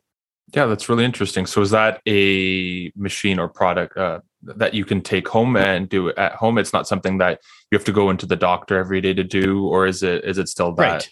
Yeah, 0.56 0.66
that's 0.66 0.88
really 0.88 1.04
interesting. 1.04 1.46
So, 1.46 1.62
is 1.62 1.72
that 1.72 2.02
a 2.08 2.92
machine 2.96 3.38
or 3.38 3.50
product 3.50 3.98
uh, 3.98 4.22
that 4.44 4.74
you 4.74 4.86
can 4.86 5.02
take 5.02 5.28
home 5.28 5.58
and 5.58 5.90
do 5.90 6.10
at 6.14 6.34
home? 6.34 6.58
It's 6.58 6.72
not 6.72 6.88
something 6.88 7.18
that 7.18 7.42
you 7.70 7.78
have 7.78 7.86
to 7.86 7.92
go 7.92 8.10
into 8.10 8.26
the 8.26 8.38
doctor 8.38 8.78
every 8.78 9.02
day 9.02 9.14
to 9.14 9.26
do, 9.26 9.68
or 9.68 9.88
is 9.88 10.04
it? 10.04 10.24
Is 10.24 10.38
it 10.38 10.48
still 10.48 10.72
that? 10.76 10.82
Right. 10.82 11.10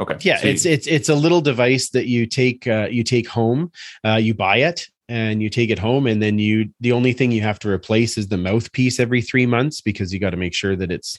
Okay. 0.00 0.16
Yeah, 0.22 0.38
so 0.38 0.48
it's 0.48 0.64
it's 0.64 0.86
it's 0.86 1.08
a 1.10 1.14
little 1.14 1.42
device 1.42 1.90
that 1.90 2.06
you 2.06 2.24
take 2.24 2.66
uh, 2.66 2.88
you 2.90 3.04
take 3.04 3.28
home. 3.28 3.70
Uh, 4.02 4.14
you 4.14 4.32
buy 4.32 4.56
it 4.56 4.88
and 5.10 5.42
you 5.42 5.50
take 5.50 5.68
it 5.68 5.78
home, 5.78 6.06
and 6.06 6.22
then 6.22 6.38
you 6.38 6.70
the 6.80 6.92
only 6.92 7.12
thing 7.12 7.32
you 7.32 7.42
have 7.42 7.58
to 7.58 7.68
replace 7.68 8.16
is 8.16 8.28
the 8.28 8.38
mouthpiece 8.38 8.98
every 8.98 9.20
three 9.20 9.44
months 9.44 9.82
because 9.82 10.10
you 10.10 10.18
got 10.18 10.30
to 10.30 10.38
make 10.38 10.54
sure 10.54 10.74
that 10.74 10.90
it's 10.90 11.18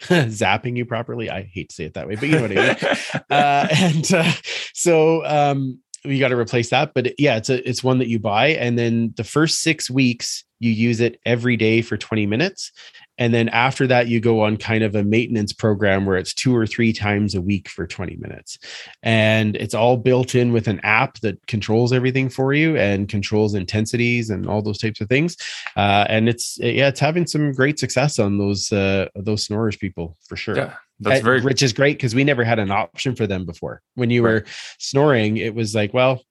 zapping 0.02 0.76
you 0.76 0.84
properly. 0.84 1.30
I 1.30 1.42
hate 1.42 1.70
to 1.70 1.74
say 1.74 1.84
it 1.84 1.94
that 1.94 2.08
way, 2.08 2.16
but 2.16 2.28
you 2.28 2.36
know 2.36 2.42
what 2.42 2.52
I 2.52 2.54
mean. 2.54 3.22
uh, 3.30 3.68
and 3.72 4.12
uh, 4.12 4.32
so 4.72 5.24
um, 5.24 5.80
you 6.04 6.18
got 6.18 6.28
to 6.28 6.36
replace 6.36 6.70
that. 6.70 6.92
But 6.94 7.18
yeah, 7.18 7.36
it's 7.36 7.50
a 7.50 7.68
it's 7.68 7.84
one 7.84 7.98
that 7.98 8.08
you 8.08 8.18
buy, 8.18 8.48
and 8.48 8.78
then 8.78 9.14
the 9.16 9.24
first 9.24 9.60
six 9.60 9.90
weeks 9.90 10.44
you 10.64 10.72
use 10.72 11.00
it 11.00 11.20
every 11.24 11.56
day 11.56 11.82
for 11.82 11.96
20 11.96 12.26
minutes, 12.26 12.72
and 13.18 13.32
then 13.32 13.48
after 13.50 13.86
that, 13.86 14.08
you 14.08 14.20
go 14.20 14.40
on 14.40 14.56
kind 14.56 14.82
of 14.82 14.94
a 14.96 15.04
maintenance 15.04 15.52
program 15.52 16.04
where 16.04 16.16
it's 16.16 16.34
two 16.34 16.54
or 16.54 16.66
three 16.66 16.92
times 16.92 17.34
a 17.34 17.40
week 17.40 17.68
for 17.68 17.86
20 17.86 18.16
minutes. 18.16 18.58
And 19.02 19.56
it's 19.56 19.74
all 19.74 19.96
built 19.96 20.34
in 20.34 20.52
with 20.52 20.66
an 20.66 20.80
app 20.82 21.20
that 21.20 21.46
controls 21.46 21.92
everything 21.92 22.28
for 22.28 22.52
you 22.52 22.76
and 22.76 23.08
controls 23.08 23.54
intensities 23.54 24.30
and 24.30 24.48
all 24.48 24.62
those 24.62 24.78
types 24.78 25.00
of 25.00 25.08
things. 25.08 25.36
Uh, 25.76 26.06
and 26.08 26.28
it's, 26.28 26.58
yeah, 26.58 26.88
it's 26.88 27.00
having 27.00 27.26
some 27.26 27.52
great 27.52 27.78
success 27.78 28.18
on 28.18 28.38
those, 28.38 28.72
uh, 28.72 29.08
those 29.14 29.44
snorers 29.44 29.76
people 29.76 30.16
for 30.26 30.36
sure. 30.36 30.56
Yeah. 30.56 30.74
That's 31.00 31.22
very, 31.22 31.40
which 31.40 31.62
is 31.62 31.72
great 31.72 31.98
because 31.98 32.14
we 32.14 32.24
never 32.24 32.44
had 32.44 32.58
an 32.58 32.70
option 32.70 33.16
for 33.16 33.26
them 33.26 33.44
before. 33.44 33.82
When 33.94 34.10
you 34.10 34.22
were 34.22 34.44
snoring, 34.78 35.36
it 35.36 35.54
was 35.54 35.74
like, 35.74 35.92
well, 35.92 36.22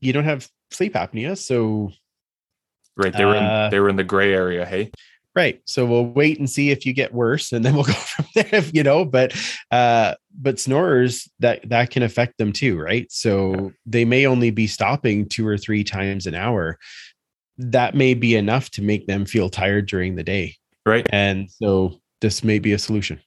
you 0.00 0.12
don't 0.12 0.24
have 0.24 0.48
sleep 0.70 0.94
apnea, 0.94 1.36
so 1.36 1.90
right. 2.96 3.12
They 3.12 3.24
were 3.24 3.36
in, 3.36 3.42
uh, 3.42 3.68
they 3.70 3.80
were 3.80 3.88
in 3.88 3.96
the 3.96 4.04
gray 4.04 4.32
area. 4.32 4.64
Hey, 4.64 4.90
Right. 5.34 5.60
So 5.64 5.84
we'll 5.84 6.06
wait 6.06 6.38
and 6.38 6.48
see 6.48 6.70
if 6.70 6.86
you 6.86 6.92
get 6.92 7.12
worse 7.12 7.52
and 7.52 7.64
then 7.64 7.74
we'll 7.74 7.84
go 7.84 7.92
from 7.92 8.26
there, 8.34 8.62
you 8.72 8.82
know, 8.82 9.04
but 9.04 9.34
uh 9.70 10.14
but 10.36 10.60
snorers 10.60 11.28
that 11.40 11.68
that 11.68 11.90
can 11.90 12.02
affect 12.02 12.38
them 12.38 12.52
too, 12.52 12.78
right? 12.78 13.10
So 13.10 13.72
they 13.84 14.04
may 14.04 14.26
only 14.26 14.50
be 14.50 14.66
stopping 14.66 15.28
two 15.28 15.46
or 15.46 15.58
three 15.58 15.82
times 15.82 16.26
an 16.26 16.34
hour. 16.34 16.78
That 17.58 17.94
may 17.94 18.14
be 18.14 18.36
enough 18.36 18.70
to 18.72 18.82
make 18.82 19.06
them 19.06 19.26
feel 19.26 19.48
tired 19.48 19.86
during 19.86 20.14
the 20.14 20.24
day. 20.24 20.56
Right. 20.86 21.06
And 21.10 21.50
so 21.50 22.00
this 22.20 22.44
may 22.44 22.58
be 22.58 22.72
a 22.72 22.78
solution. 22.78 23.20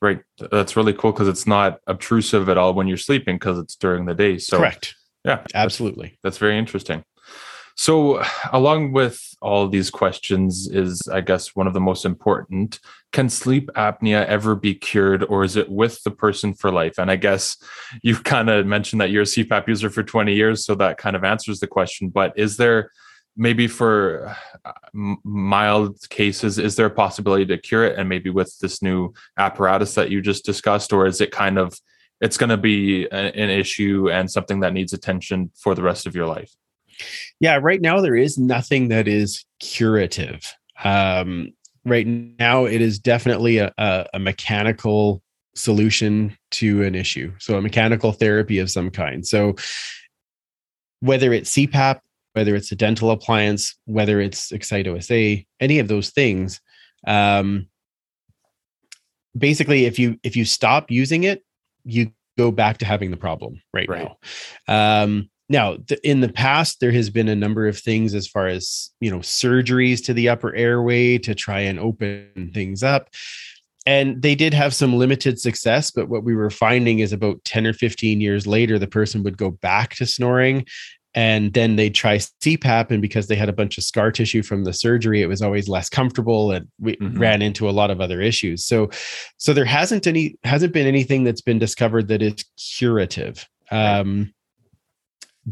Right. 0.00 0.20
That's 0.52 0.76
really 0.76 0.92
cool 0.92 1.10
because 1.10 1.28
it's 1.28 1.46
not 1.46 1.80
obtrusive 1.88 2.48
at 2.48 2.58
all 2.58 2.74
when 2.74 2.86
you're 2.86 2.96
sleeping 2.96 3.36
because 3.36 3.58
it's 3.58 3.74
during 3.74 4.04
the 4.04 4.14
day. 4.14 4.38
So 4.38 4.58
correct. 4.58 4.94
Yeah. 5.24 5.42
Absolutely. 5.54 6.08
That's, 6.08 6.18
that's 6.22 6.38
very 6.38 6.56
interesting. 6.56 7.02
So, 7.80 8.20
along 8.52 8.90
with 8.90 9.36
all 9.40 9.68
these 9.68 9.88
questions, 9.88 10.66
is 10.66 11.00
I 11.06 11.20
guess 11.20 11.54
one 11.54 11.68
of 11.68 11.74
the 11.74 11.80
most 11.80 12.04
important 12.04 12.80
can 13.12 13.28
sleep 13.28 13.70
apnea 13.76 14.26
ever 14.26 14.56
be 14.56 14.74
cured, 14.74 15.22
or 15.22 15.44
is 15.44 15.54
it 15.54 15.70
with 15.70 16.02
the 16.02 16.10
person 16.10 16.54
for 16.54 16.72
life? 16.72 16.98
And 16.98 17.08
I 17.08 17.14
guess 17.14 17.56
you've 18.02 18.24
kind 18.34 18.50
of 18.50 18.66
mentioned 18.66 19.00
that 19.00 19.12
you're 19.12 19.22
a 19.22 19.26
CPAP 19.26 19.68
user 19.68 19.90
for 19.90 20.02
20 20.02 20.34
years, 20.34 20.66
so 20.66 20.74
that 20.74 20.98
kind 20.98 21.14
of 21.14 21.22
answers 21.22 21.60
the 21.60 21.68
question. 21.68 22.08
But 22.08 22.36
is 22.36 22.56
there 22.56 22.90
maybe 23.36 23.68
for 23.68 24.36
uh, 24.64 24.72
mild 25.22 26.00
cases, 26.10 26.58
is 26.58 26.74
there 26.74 26.86
a 26.86 26.90
possibility 26.90 27.46
to 27.46 27.58
cure 27.58 27.84
it? 27.84 27.96
And 27.96 28.08
maybe 28.08 28.28
with 28.28 28.58
this 28.58 28.82
new 28.82 29.14
apparatus 29.36 29.94
that 29.94 30.10
you 30.10 30.20
just 30.20 30.44
discussed, 30.44 30.92
or 30.92 31.06
is 31.06 31.20
it 31.20 31.30
kind 31.30 31.58
of 31.58 31.78
it's 32.20 32.36
going 32.36 32.50
to 32.50 32.56
be 32.56 33.06
an 33.12 33.50
issue 33.50 34.10
and 34.10 34.28
something 34.28 34.58
that 34.60 34.72
needs 34.72 34.92
attention 34.92 35.52
for 35.54 35.76
the 35.76 35.82
rest 35.82 36.04
of 36.04 36.16
your 36.16 36.26
life. 36.26 36.52
Yeah, 37.40 37.58
right 37.60 37.80
now 37.80 38.00
there 38.00 38.16
is 38.16 38.38
nothing 38.38 38.88
that 38.88 39.08
is 39.08 39.44
curative. 39.60 40.54
Um, 40.84 41.52
right 41.84 42.06
now, 42.06 42.64
it 42.64 42.80
is 42.80 42.98
definitely 42.98 43.58
a, 43.58 43.72
a, 43.78 44.06
a 44.14 44.18
mechanical 44.18 45.22
solution 45.54 46.36
to 46.52 46.82
an 46.82 46.94
issue. 46.94 47.32
So, 47.38 47.56
a 47.56 47.62
mechanical 47.62 48.12
therapy 48.12 48.58
of 48.58 48.70
some 48.70 48.90
kind. 48.90 49.26
So, 49.26 49.56
whether 51.00 51.32
it's 51.32 51.50
CPAP, 51.50 52.00
whether 52.32 52.54
it's 52.54 52.72
a 52.72 52.76
dental 52.76 53.10
appliance, 53.10 53.76
whether 53.86 54.20
it's 54.20 54.52
Excite 54.52 54.86
OSA, 54.86 55.38
any 55.60 55.78
of 55.78 55.88
those 55.88 56.10
things, 56.10 56.60
um, 57.06 57.66
basically, 59.36 59.86
if 59.86 59.98
you 59.98 60.18
if 60.22 60.36
you 60.36 60.44
stop 60.44 60.90
using 60.90 61.24
it, 61.24 61.44
you 61.84 62.12
go 62.36 62.50
back 62.50 62.78
to 62.78 62.84
having 62.84 63.10
the 63.10 63.16
problem 63.16 63.60
right, 63.72 63.88
right. 63.88 64.08
now. 64.68 65.02
Um, 65.02 65.28
now, 65.48 65.76
th- 65.76 66.00
in 66.04 66.20
the 66.20 66.28
past, 66.28 66.80
there 66.80 66.92
has 66.92 67.10
been 67.10 67.28
a 67.28 67.36
number 67.36 67.66
of 67.66 67.78
things 67.78 68.14
as 68.14 68.26
far 68.26 68.46
as 68.46 68.90
you 69.00 69.10
know 69.10 69.18
surgeries 69.18 70.04
to 70.04 70.14
the 70.14 70.28
upper 70.28 70.54
airway 70.54 71.18
to 71.18 71.34
try 71.34 71.60
and 71.60 71.78
open 71.78 72.50
things 72.52 72.82
up, 72.82 73.08
and 73.86 74.20
they 74.20 74.34
did 74.34 74.52
have 74.52 74.74
some 74.74 74.96
limited 74.96 75.40
success. 75.40 75.90
But 75.90 76.08
what 76.08 76.24
we 76.24 76.34
were 76.34 76.50
finding 76.50 76.98
is 76.98 77.12
about 77.12 77.42
ten 77.44 77.66
or 77.66 77.72
fifteen 77.72 78.20
years 78.20 78.46
later, 78.46 78.78
the 78.78 78.86
person 78.86 79.22
would 79.22 79.38
go 79.38 79.50
back 79.50 79.94
to 79.96 80.06
snoring, 80.06 80.66
and 81.14 81.54
then 81.54 81.76
they'd 81.76 81.94
try 81.94 82.16
CPAP, 82.16 82.90
and 82.90 83.00
because 83.00 83.28
they 83.28 83.36
had 83.36 83.48
a 83.48 83.54
bunch 83.54 83.78
of 83.78 83.84
scar 83.84 84.12
tissue 84.12 84.42
from 84.42 84.64
the 84.64 84.74
surgery, 84.74 85.22
it 85.22 85.26
was 85.26 85.40
always 85.40 85.68
less 85.68 85.88
comfortable, 85.88 86.52
and 86.52 86.68
we 86.78 86.96
mm-hmm. 86.96 87.18
ran 87.18 87.40
into 87.40 87.68
a 87.68 87.72
lot 87.72 87.90
of 87.90 88.02
other 88.02 88.20
issues. 88.20 88.64
So, 88.64 88.90
so 89.38 89.54
there 89.54 89.64
hasn't 89.64 90.06
any 90.06 90.36
hasn't 90.44 90.74
been 90.74 90.86
anything 90.86 91.24
that's 91.24 91.40
been 91.40 91.58
discovered 91.58 92.08
that 92.08 92.20
is 92.20 92.44
curative. 92.56 93.46
Um, 93.70 94.32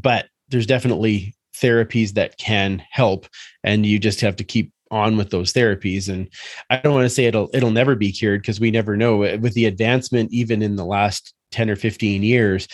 but 0.00 0.26
there's 0.48 0.66
definitely 0.66 1.34
therapies 1.54 2.12
that 2.12 2.38
can 2.38 2.82
help, 2.90 3.26
and 3.64 3.86
you 3.86 3.98
just 3.98 4.20
have 4.20 4.36
to 4.36 4.44
keep 4.44 4.72
on 4.92 5.16
with 5.16 5.30
those 5.30 5.52
therapies 5.52 6.08
and 6.08 6.28
i 6.70 6.76
don't 6.76 6.94
want 6.94 7.04
to 7.04 7.10
say 7.10 7.24
it'll 7.24 7.50
it'll 7.52 7.72
never 7.72 7.96
be 7.96 8.12
cured 8.12 8.40
because 8.40 8.60
we 8.60 8.70
never 8.70 8.96
know 8.96 9.24
uh, 9.24 9.36
with 9.40 9.52
the 9.54 9.64
advancement 9.64 10.30
even 10.32 10.62
in 10.62 10.76
the 10.76 10.84
last 10.84 11.34
10 11.50 11.68
or 11.68 11.74
15 11.74 12.22
years 12.22 12.68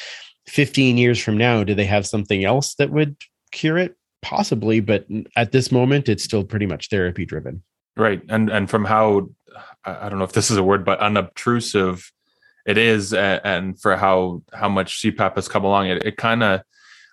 15 0.46 0.98
years 0.98 1.22
from 1.22 1.36
now, 1.36 1.64
do 1.64 1.74
they 1.74 1.84
have 1.84 2.06
something 2.06 2.44
else 2.44 2.74
that 2.74 2.90
would 2.90 3.16
cure 3.50 3.78
it? 3.78 3.96
Possibly, 4.22 4.80
but 4.80 5.06
at 5.36 5.52
this 5.52 5.72
moment, 5.72 6.08
it's 6.08 6.22
still 6.22 6.44
pretty 6.44 6.66
much 6.66 6.88
therapy 6.88 7.24
driven. 7.24 7.62
Right. 7.96 8.22
And 8.28 8.50
and 8.50 8.70
from 8.70 8.84
how 8.84 9.30
I 9.84 10.08
don't 10.08 10.18
know 10.18 10.24
if 10.24 10.32
this 10.32 10.50
is 10.50 10.56
a 10.56 10.62
word, 10.62 10.84
but 10.84 11.00
unobtrusive 11.00 12.10
it 12.64 12.78
is, 12.78 13.12
and 13.12 13.80
for 13.80 13.96
how 13.96 14.42
how 14.52 14.68
much 14.68 15.02
CPAP 15.02 15.34
has 15.34 15.48
come 15.48 15.64
along, 15.64 15.88
it, 15.88 16.04
it 16.04 16.16
kind 16.16 16.42
of 16.42 16.62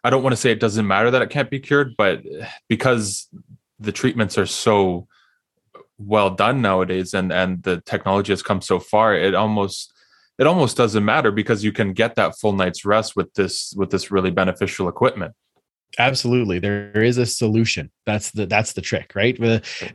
I 0.03 0.09
don't 0.09 0.23
want 0.23 0.33
to 0.33 0.37
say 0.41 0.51
it 0.51 0.59
doesn't 0.59 0.87
matter 0.87 1.11
that 1.11 1.21
it 1.21 1.29
can't 1.29 1.49
be 1.49 1.59
cured, 1.59 1.95
but 1.97 2.21
because 2.67 3.27
the 3.79 3.91
treatments 3.91 4.37
are 4.37 4.45
so 4.45 5.07
well 5.97 6.29
done 6.29 6.61
nowadays 6.61 7.13
and 7.13 7.31
and 7.31 7.61
the 7.63 7.81
technology 7.81 8.31
has 8.31 8.41
come 8.41 8.61
so 8.61 8.79
far, 8.79 9.15
it 9.15 9.35
almost 9.35 9.93
it 10.37 10.47
almost 10.47 10.77
doesn't 10.77 11.03
matter 11.03 11.31
because 11.31 11.63
you 11.63 11.71
can 11.71 11.93
get 11.93 12.15
that 12.15 12.39
full 12.39 12.53
night's 12.53 12.85
rest 12.85 13.15
with 13.15 13.33
this 13.33 13.73
with 13.75 13.91
this 13.91 14.09
really 14.09 14.31
beneficial 14.31 14.87
equipment. 14.87 15.33
Absolutely. 15.97 16.59
There 16.59 17.03
is 17.03 17.17
a 17.17 17.25
solution. 17.25 17.91
That's 18.05 18.31
the 18.31 18.45
that's 18.45 18.73
the 18.73 18.81
trick 18.81 19.11
right? 19.15 19.37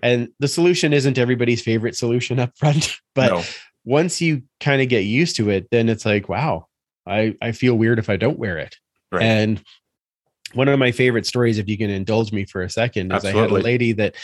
And 0.02 0.28
the 0.38 0.48
solution 0.48 0.92
isn't 0.92 1.18
everybody's 1.18 1.62
favorite 1.62 1.96
solution 1.96 2.38
up 2.44 2.56
front 2.56 2.96
but 3.14 3.30
no. 3.30 3.42
once 3.84 4.20
you 4.20 4.42
kind 4.60 4.82
of 4.82 4.88
get 4.88 5.04
used 5.04 5.36
to 5.36 5.50
it 5.50 5.68
then 5.70 5.88
it's 5.88 6.04
like 6.04 6.28
wow 6.28 6.66
i 7.06 7.34
i 7.40 7.52
feel 7.52 7.74
weird 7.74 7.98
if 7.98 8.10
i 8.10 8.16
don't 8.16 8.38
wear 8.38 8.58
it. 8.58 8.76
Right. 9.12 9.22
and 9.22 9.62
one 10.54 10.68
of 10.68 10.78
my 10.78 10.92
favorite 10.92 11.26
stories 11.26 11.58
if 11.58 11.68
you 11.68 11.76
can 11.76 11.90
indulge 11.90 12.32
me 12.32 12.44
for 12.44 12.62
a 12.62 12.70
second 12.70 13.12
is 13.12 13.24
Absolutely. 13.24 13.40
i 13.40 13.42
had 13.42 13.50
a 13.50 13.62
lady 13.62 13.92
that 13.92 14.14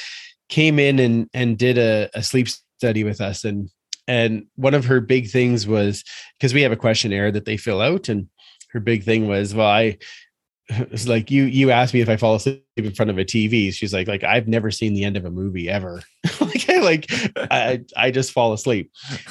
came 0.48 0.78
in 0.78 0.98
and 0.98 1.28
and 1.34 1.58
did 1.58 1.78
a, 1.78 2.08
a 2.14 2.22
sleep 2.22 2.48
study 2.78 3.04
with 3.04 3.20
us 3.20 3.44
and 3.44 3.70
and 4.10 4.46
one 4.56 4.74
of 4.74 4.86
her 4.86 5.00
big 5.00 5.30
things 5.30 5.68
was 5.68 6.02
because 6.36 6.52
we 6.52 6.62
have 6.62 6.72
a 6.72 6.76
questionnaire 6.76 7.30
that 7.30 7.44
they 7.44 7.56
fill 7.56 7.80
out, 7.80 8.08
and 8.08 8.28
her 8.70 8.80
big 8.80 9.04
thing 9.04 9.28
was, 9.28 9.54
well, 9.54 9.68
I 9.68 9.98
it's 10.68 11.06
like 11.06 11.30
you 11.30 11.44
you 11.44 11.70
asked 11.70 11.94
me 11.94 12.00
if 12.00 12.08
I 12.08 12.16
fall 12.16 12.34
asleep 12.34 12.64
in 12.76 12.92
front 12.92 13.10
of 13.10 13.18
a 13.18 13.24
TV. 13.24 13.72
She's 13.72 13.94
like, 13.94 14.08
like 14.08 14.24
I've 14.24 14.48
never 14.48 14.72
seen 14.72 14.94
the 14.94 15.04
end 15.04 15.16
of 15.16 15.26
a 15.26 15.30
movie 15.30 15.68
ever. 15.68 16.02
like 16.40 16.68
I 16.68 16.80
like 16.80 17.06
I 17.36 17.82
I 17.96 18.10
just 18.10 18.32
fall 18.32 18.52
asleep. 18.52 18.90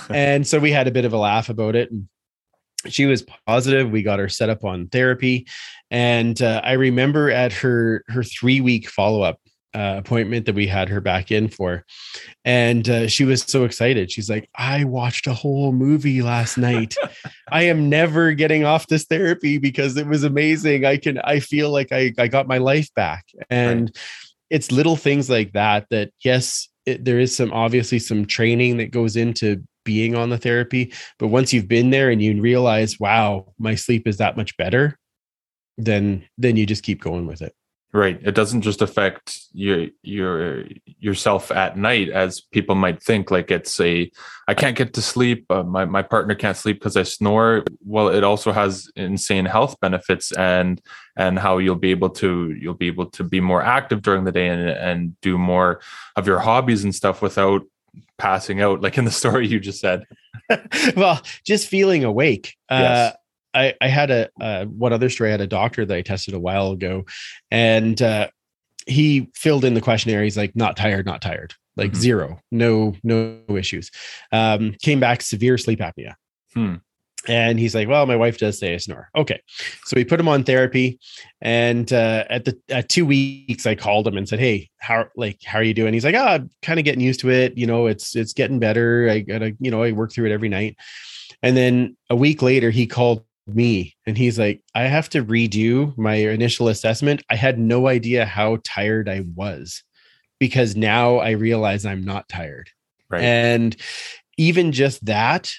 And 0.09 0.47
so 0.47 0.59
we 0.59 0.71
had 0.71 0.88
a 0.88 0.91
bit 0.91 1.03
of 1.03 1.12
a 1.12 1.17
laugh 1.17 1.49
about 1.49 1.75
it. 1.75 1.91
And 1.91 2.07
she 2.87 3.05
was 3.05 3.25
positive. 3.45 3.91
We 3.91 4.03
got 4.03 4.19
her 4.19 4.29
set 4.29 4.49
up 4.49 4.63
on 4.63 4.87
therapy. 4.87 5.47
And 5.91 6.41
uh, 6.41 6.61
I 6.63 6.73
remember 6.73 7.31
at 7.31 7.51
her 7.53 8.03
her 8.07 8.23
three 8.23 8.61
week 8.61 8.89
follow 8.89 9.21
up, 9.21 9.39
uh, 9.73 9.95
appointment 9.97 10.45
that 10.45 10.55
we 10.55 10.67
had 10.67 10.89
her 10.89 11.01
back 11.01 11.31
in 11.31 11.47
for. 11.47 11.85
And 12.45 12.87
uh, 12.89 13.07
she 13.07 13.25
was 13.25 13.43
so 13.43 13.65
excited. 13.65 14.11
She's 14.11 14.29
like, 14.29 14.49
I 14.55 14.83
watched 14.83 15.27
a 15.27 15.33
whole 15.33 15.71
movie 15.71 16.21
last 16.21 16.57
night. 16.57 16.95
I 17.51 17.63
am 17.63 17.89
never 17.89 18.33
getting 18.33 18.65
off 18.65 18.87
this 18.87 19.05
therapy 19.05 19.57
because 19.57 19.97
it 19.97 20.07
was 20.07 20.23
amazing. 20.23 20.85
I 20.85 20.97
can, 20.97 21.19
I 21.19 21.39
feel 21.39 21.71
like 21.71 21.91
I, 21.91 22.13
I 22.17 22.27
got 22.27 22.47
my 22.47 22.57
life 22.57 22.91
back. 22.95 23.25
And 23.49 23.81
right. 23.81 23.97
it's 24.49 24.71
little 24.71 24.95
things 24.95 25.29
like 25.29 25.53
that, 25.53 25.87
that 25.89 26.11
yes, 26.23 26.69
it, 26.85 27.05
there 27.05 27.19
is 27.19 27.35
some 27.35 27.53
obviously 27.53 27.99
some 27.99 28.25
training 28.25 28.77
that 28.77 28.91
goes 28.91 29.15
into 29.15 29.63
being 29.83 30.15
on 30.15 30.29
the 30.29 30.37
therapy. 30.37 30.93
But 31.17 31.27
once 31.27 31.53
you've 31.53 31.67
been 31.67 31.89
there 31.89 32.09
and 32.09 32.21
you 32.21 32.41
realize, 32.41 32.99
wow, 32.99 33.53
my 33.57 33.75
sleep 33.75 34.07
is 34.07 34.17
that 34.17 34.37
much 34.37 34.55
better, 34.57 34.97
then 35.77 36.25
then 36.37 36.55
you 36.55 36.65
just 36.65 36.83
keep 36.83 37.01
going 37.01 37.25
with 37.25 37.41
it. 37.41 37.53
Right. 37.91 38.19
It 38.21 38.35
doesn't 38.35 38.61
just 38.61 38.83
affect 38.83 39.39
your 39.51 39.87
your 40.03 40.65
yourself 40.85 41.49
at 41.49 41.75
night, 41.75 42.09
as 42.09 42.39
people 42.39 42.75
might 42.75 43.01
think. 43.01 43.31
Like 43.31 43.49
it's 43.49 43.79
a, 43.79 44.11
I 44.47 44.53
can't 44.53 44.77
get 44.77 44.93
to 44.93 45.01
sleep. 45.01 45.47
Uh, 45.49 45.63
my 45.63 45.85
my 45.85 46.03
partner 46.03 46.35
can't 46.35 46.55
sleep 46.55 46.77
because 46.77 46.95
I 46.95 47.01
snore. 47.01 47.63
Well, 47.83 48.09
it 48.09 48.23
also 48.23 48.51
has 48.51 48.91
insane 48.95 49.45
health 49.45 49.75
benefits, 49.79 50.31
and 50.33 50.79
and 51.17 51.39
how 51.39 51.57
you'll 51.57 51.77
be 51.77 51.89
able 51.89 52.11
to 52.11 52.51
you'll 52.51 52.75
be 52.75 52.87
able 52.87 53.09
to 53.09 53.23
be 53.23 53.41
more 53.41 53.63
active 53.63 54.03
during 54.03 54.23
the 54.23 54.31
day 54.31 54.49
and 54.49 54.69
and 54.69 55.19
do 55.21 55.39
more 55.39 55.81
of 56.15 56.27
your 56.27 56.39
hobbies 56.39 56.83
and 56.83 56.93
stuff 56.93 57.23
without 57.23 57.63
passing 58.19 58.62
out, 58.62 58.82
like 58.82 58.97
in 58.97 59.05
the 59.05 59.12
story 59.23 59.47
you 59.47 59.60
just 59.60 59.79
said. 59.79 60.03
well, 60.95 61.21
just 61.45 61.67
feeling 61.67 62.03
awake. 62.03 62.55
Uh, 62.69 62.79
yes. 62.79 63.13
Uh, 63.13 63.15
I, 63.51 63.73
I 63.82 63.88
had 63.88 64.12
a 64.12 64.29
uh, 64.39 64.65
one 64.65 64.93
other 64.93 65.10
story. 65.10 65.29
I 65.29 65.32
had 65.32 65.41
a 65.41 65.47
doctor 65.47 65.84
that 65.84 65.95
I 65.95 66.01
tested 66.03 66.36
a 66.36 66.39
while 66.39 66.71
ago, 66.71 67.05
and 67.49 67.99
uh, 67.99 68.27
he 68.86 69.29
filled 69.34 69.65
in 69.65 69.73
the 69.73 69.82
questionnaire. 69.82 70.23
He's 70.23 70.38
like, 70.38 70.55
not 70.55 70.77
tired, 70.77 71.08
not 71.08 71.21
tired, 71.21 71.55
like 71.75 71.91
mm-hmm. 71.91 71.99
zero, 71.99 72.39
no, 72.51 72.93
no 73.03 73.39
issues. 73.49 73.89
Um, 74.32 74.75
came 74.84 74.99
back 74.99 75.23
severe 75.23 75.58
sleep 75.58 75.79
apnea. 75.79 76.13
Hmm. 76.53 76.75
And 77.27 77.60
he's 77.60 77.75
like, 77.75 77.88
well, 77.88 78.05
my 78.05 78.15
wife 78.15 78.38
does 78.38 78.58
say 78.58 78.73
I 78.73 78.77
snore. 78.77 79.10
Okay. 79.15 79.41
So 79.86 79.95
we 79.95 80.05
put 80.05 80.19
him 80.19 80.27
on 80.27 80.43
therapy. 80.43 80.99
And 81.41 81.91
uh, 81.91 82.23
at 82.29 82.45
the 82.45 82.58
at 82.69 82.89
two 82.89 83.05
weeks, 83.05 83.65
I 83.65 83.75
called 83.75 84.08
him 84.08 84.17
and 84.17 84.27
said, 84.27 84.39
Hey, 84.39 84.69
how 84.77 85.05
like 85.15 85.39
how 85.43 85.60
are 85.60 85.63
you 85.63 85.73
doing? 85.73 85.93
He's 85.93 86.05
like, 86.05 86.15
oh, 86.15 86.25
I'm 86.25 86.49
kind 86.62 86.79
of 86.79 86.86
getting 86.86 87.01
used 87.01 87.19
to 87.21 87.29
it. 87.29 87.58
You 87.58 87.67
know, 87.67 87.88
it's 87.88 88.15
it's 88.15 88.34
getting 88.34 88.60
better. 88.60 89.10
I 89.10 89.19
gotta, 89.19 89.55
you 89.60 89.69
know, 89.69 89.84
I 89.84 89.91
work 89.91 90.13
through 90.13 90.27
it 90.27 90.32
every 90.34 90.49
night. 90.49 90.77
And 91.43 91.55
then 91.55 91.97
a 92.10 92.15
week 92.15 92.41
later, 92.41 92.69
he 92.71 92.88
called 92.88 93.23
me 93.55 93.95
and 94.05 94.17
he's 94.17 94.38
like 94.38 94.62
i 94.75 94.84
have 94.84 95.10
to 95.10 95.23
redo 95.23 95.97
my 95.97 96.13
initial 96.15 96.67
assessment 96.67 97.23
i 97.32 97.36
had 97.36 97.58
no 97.58 97.88
idea 97.88 98.25
how 98.25 98.58
tired 98.63 99.10
i 99.10 99.23
was 99.34 99.84
because 100.39 100.75
now 100.75 101.17
i 101.17 101.32
realize 101.32 101.84
i'm 101.86 102.03
not 102.03 102.29
tired 102.29 102.69
right 103.10 103.23
and 103.23 103.75
even 104.38 104.71
just 104.71 105.03
that 105.05 105.51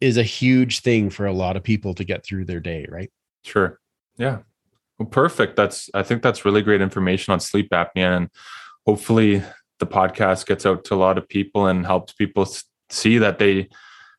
is 0.00 0.16
a 0.16 0.22
huge 0.22 0.80
thing 0.80 1.10
for 1.10 1.26
a 1.26 1.32
lot 1.32 1.56
of 1.56 1.62
people 1.62 1.94
to 1.94 2.04
get 2.04 2.24
through 2.24 2.44
their 2.44 2.60
day 2.60 2.86
right 2.88 3.10
sure 3.42 3.80
yeah 4.16 4.38
well 4.98 5.08
perfect 5.08 5.56
that's 5.56 5.90
i 5.94 6.02
think 6.02 6.22
that's 6.22 6.44
really 6.44 6.62
great 6.62 6.80
information 6.80 7.32
on 7.32 7.40
sleep 7.40 7.70
apnea 7.70 8.16
and 8.16 8.28
hopefully 8.86 9.42
the 9.78 9.86
podcast 9.86 10.46
gets 10.46 10.64
out 10.64 10.84
to 10.84 10.94
a 10.94 10.96
lot 10.96 11.18
of 11.18 11.28
people 11.28 11.66
and 11.66 11.86
helps 11.86 12.12
people 12.12 12.48
see 12.90 13.18
that 13.18 13.38
they 13.38 13.68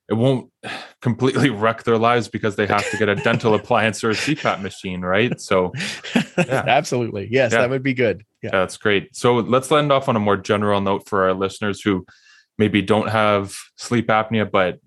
it 0.09 0.13
won't 0.13 0.51
completely 1.01 1.49
wreck 1.61 1.83
their 1.83 1.97
lives 1.97 2.27
because 2.27 2.55
they 2.55 2.65
have 2.65 2.89
to 2.91 2.97
get 2.97 3.09
a 3.09 3.15
dental 3.15 3.53
appliance 3.59 4.03
or 4.03 4.11
a 4.11 4.13
CPAP 4.13 4.61
machine, 4.61 5.01
right? 5.01 5.39
So, 5.39 5.73
yeah. 6.37 6.63
absolutely, 6.67 7.27
yes, 7.31 7.51
yeah. 7.51 7.61
that 7.61 7.69
would 7.69 7.83
be 7.83 7.93
good. 7.93 8.23
Yeah. 8.41 8.51
yeah, 8.53 8.59
that's 8.59 8.77
great. 8.77 9.15
So 9.15 9.35
let's 9.35 9.71
end 9.71 9.91
off 9.91 10.09
on 10.09 10.15
a 10.15 10.19
more 10.19 10.37
general 10.37 10.81
note 10.81 11.07
for 11.07 11.25
our 11.25 11.33
listeners 11.33 11.81
who 11.81 12.05
maybe 12.57 12.81
don't 12.81 13.09
have 13.09 13.55
sleep 13.75 14.07
apnea, 14.07 14.49
but 14.49 14.79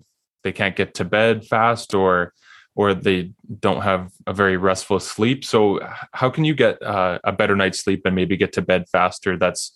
they 0.43 0.51
can't 0.51 0.75
get 0.75 0.93
to 0.95 1.05
bed 1.05 1.45
fast, 1.45 1.93
or 1.93 2.33
or 2.75 2.93
they 2.93 3.31
don't 3.59 3.81
have 3.81 4.11
a 4.27 4.33
very 4.33 4.57
restful 4.57 4.99
sleep. 4.99 5.43
So, 5.43 5.79
how 6.13 6.29
can 6.29 6.45
you 6.45 6.53
get 6.53 6.81
uh, 6.81 7.19
a 7.23 7.31
better 7.31 7.55
night's 7.55 7.79
sleep 7.79 8.01
and 8.05 8.15
maybe 8.15 8.37
get 8.37 8.53
to 8.53 8.61
bed 8.61 8.85
faster? 8.89 9.37
That's 9.37 9.73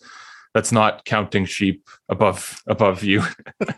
that's 0.56 0.72
not 0.72 1.04
counting 1.04 1.46
sheep 1.46 1.86
above 2.08 2.64
above 2.66 3.04
you. 3.04 3.22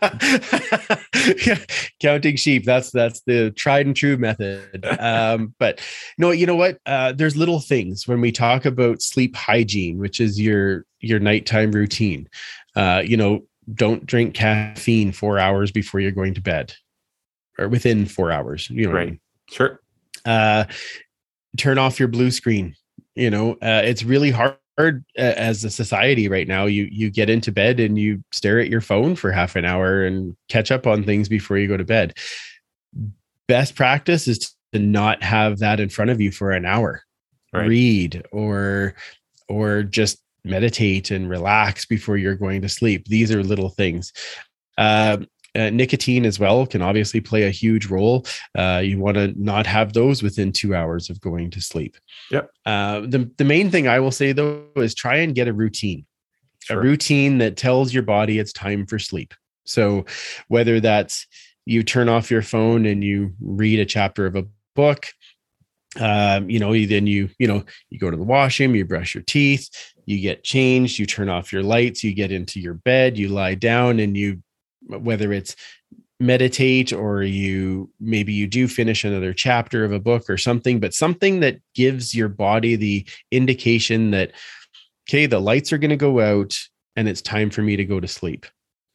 counting 2.00 2.36
sheep. 2.36 2.64
That's 2.64 2.92
that's 2.92 3.20
the 3.22 3.50
tried 3.50 3.86
and 3.86 3.96
true 3.96 4.16
method. 4.16 4.86
Um, 5.00 5.56
but 5.58 5.80
no, 6.18 6.30
you 6.30 6.46
know 6.46 6.54
what? 6.54 6.78
Uh, 6.86 7.12
there's 7.12 7.36
little 7.36 7.58
things 7.58 8.06
when 8.06 8.20
we 8.20 8.30
talk 8.30 8.64
about 8.64 9.02
sleep 9.02 9.34
hygiene, 9.34 9.98
which 9.98 10.20
is 10.20 10.40
your 10.40 10.86
your 11.00 11.18
nighttime 11.18 11.72
routine. 11.72 12.28
Uh, 12.76 13.02
you 13.04 13.16
know, 13.16 13.42
don't 13.74 14.06
drink 14.06 14.34
caffeine 14.34 15.12
four 15.12 15.38
hours 15.38 15.70
before 15.70 16.00
you're 16.00 16.10
going 16.10 16.34
to 16.34 16.40
bed, 16.40 16.74
or 17.58 17.68
within 17.68 18.06
four 18.06 18.32
hours. 18.32 18.68
You 18.70 18.88
know, 18.88 18.92
right? 18.92 19.18
Sure. 19.50 19.80
Uh, 20.24 20.64
turn 21.56 21.78
off 21.78 21.98
your 21.98 22.08
blue 22.08 22.30
screen. 22.30 22.74
You 23.14 23.30
know, 23.30 23.52
uh, 23.54 23.82
it's 23.84 24.04
really 24.04 24.30
hard 24.30 24.56
as 25.16 25.64
a 25.64 25.70
society 25.70 26.28
right 26.28 26.46
now 26.46 26.64
you 26.64 26.88
you 26.92 27.10
get 27.10 27.28
into 27.28 27.50
bed 27.50 27.80
and 27.80 27.98
you 27.98 28.22
stare 28.32 28.60
at 28.60 28.68
your 28.68 28.80
phone 28.80 29.16
for 29.16 29.32
half 29.32 29.56
an 29.56 29.64
hour 29.64 30.04
and 30.04 30.36
catch 30.48 30.70
up 30.70 30.86
on 30.86 31.02
things 31.02 31.28
before 31.28 31.58
you 31.58 31.66
go 31.66 31.76
to 31.76 31.84
bed 31.84 32.14
best 33.48 33.74
practice 33.74 34.28
is 34.28 34.54
to 34.72 34.78
not 34.78 35.20
have 35.20 35.58
that 35.58 35.80
in 35.80 35.88
front 35.88 36.12
of 36.12 36.20
you 36.20 36.30
for 36.30 36.52
an 36.52 36.64
hour 36.64 37.02
right. 37.52 37.66
read 37.66 38.24
or 38.30 38.94
or 39.48 39.82
just 39.82 40.18
meditate 40.44 41.10
and 41.10 41.28
relax 41.28 41.84
before 41.84 42.16
you're 42.16 42.34
going 42.34 42.62
to 42.62 42.68
sleep 42.68 43.06
these 43.06 43.30
are 43.32 43.42
little 43.42 43.70
things 43.70 44.12
uh, 44.78 45.18
uh, 45.58 45.70
nicotine 45.70 46.24
as 46.24 46.38
well 46.38 46.66
can 46.66 46.82
obviously 46.82 47.20
play 47.20 47.44
a 47.44 47.50
huge 47.50 47.86
role. 47.86 48.24
Uh, 48.56 48.80
you 48.84 48.98
want 48.98 49.16
to 49.16 49.32
not 49.42 49.66
have 49.66 49.92
those 49.92 50.22
within 50.22 50.52
two 50.52 50.74
hours 50.74 51.10
of 51.10 51.20
going 51.20 51.50
to 51.50 51.60
sleep. 51.60 51.96
Yep. 52.30 52.50
Uh, 52.66 53.00
the 53.00 53.30
the 53.38 53.44
main 53.44 53.70
thing 53.70 53.88
I 53.88 53.98
will 53.98 54.10
say 54.10 54.32
though 54.32 54.64
is 54.76 54.94
try 54.94 55.16
and 55.16 55.34
get 55.34 55.48
a 55.48 55.52
routine, 55.52 56.06
sure. 56.60 56.78
a 56.78 56.82
routine 56.82 57.38
that 57.38 57.56
tells 57.56 57.92
your 57.92 58.02
body 58.02 58.38
it's 58.38 58.52
time 58.52 58.86
for 58.86 58.98
sleep. 58.98 59.34
So 59.64 60.06
whether 60.48 60.80
that's 60.80 61.26
you 61.66 61.82
turn 61.82 62.08
off 62.08 62.30
your 62.30 62.42
phone 62.42 62.86
and 62.86 63.02
you 63.02 63.34
read 63.40 63.80
a 63.80 63.86
chapter 63.86 64.26
of 64.26 64.36
a 64.36 64.46
book, 64.74 65.08
um, 65.98 66.50
you 66.50 66.58
know, 66.58 66.72
then 66.86 67.06
you 67.06 67.30
you 67.38 67.48
know 67.48 67.64
you 67.90 67.98
go 67.98 68.10
to 68.10 68.16
the 68.16 68.22
washroom, 68.22 68.74
you 68.74 68.84
brush 68.84 69.14
your 69.14 69.24
teeth, 69.24 69.68
you 70.04 70.20
get 70.20 70.44
changed, 70.44 70.98
you 70.98 71.06
turn 71.06 71.28
off 71.28 71.52
your 71.52 71.62
lights, 71.62 72.04
you 72.04 72.14
get 72.14 72.32
into 72.32 72.60
your 72.60 72.74
bed, 72.74 73.16
you 73.16 73.28
lie 73.28 73.54
down, 73.54 73.98
and 74.00 74.16
you 74.16 74.42
whether 74.86 75.32
it's 75.32 75.56
meditate 76.20 76.92
or 76.92 77.22
you 77.22 77.90
maybe 78.00 78.32
you 78.32 78.46
do 78.46 78.66
finish 78.66 79.04
another 79.04 79.32
chapter 79.32 79.84
of 79.84 79.92
a 79.92 80.00
book 80.00 80.28
or 80.28 80.36
something 80.36 80.80
but 80.80 80.92
something 80.92 81.38
that 81.38 81.60
gives 81.76 82.12
your 82.12 82.28
body 82.28 82.74
the 82.74 83.06
indication 83.30 84.10
that 84.10 84.32
okay 85.08 85.26
the 85.26 85.38
lights 85.38 85.72
are 85.72 85.78
going 85.78 85.90
to 85.90 85.96
go 85.96 86.18
out 86.18 86.58
and 86.96 87.08
it's 87.08 87.22
time 87.22 87.50
for 87.50 87.62
me 87.62 87.76
to 87.76 87.84
go 87.84 88.00
to 88.00 88.08
sleep 88.08 88.46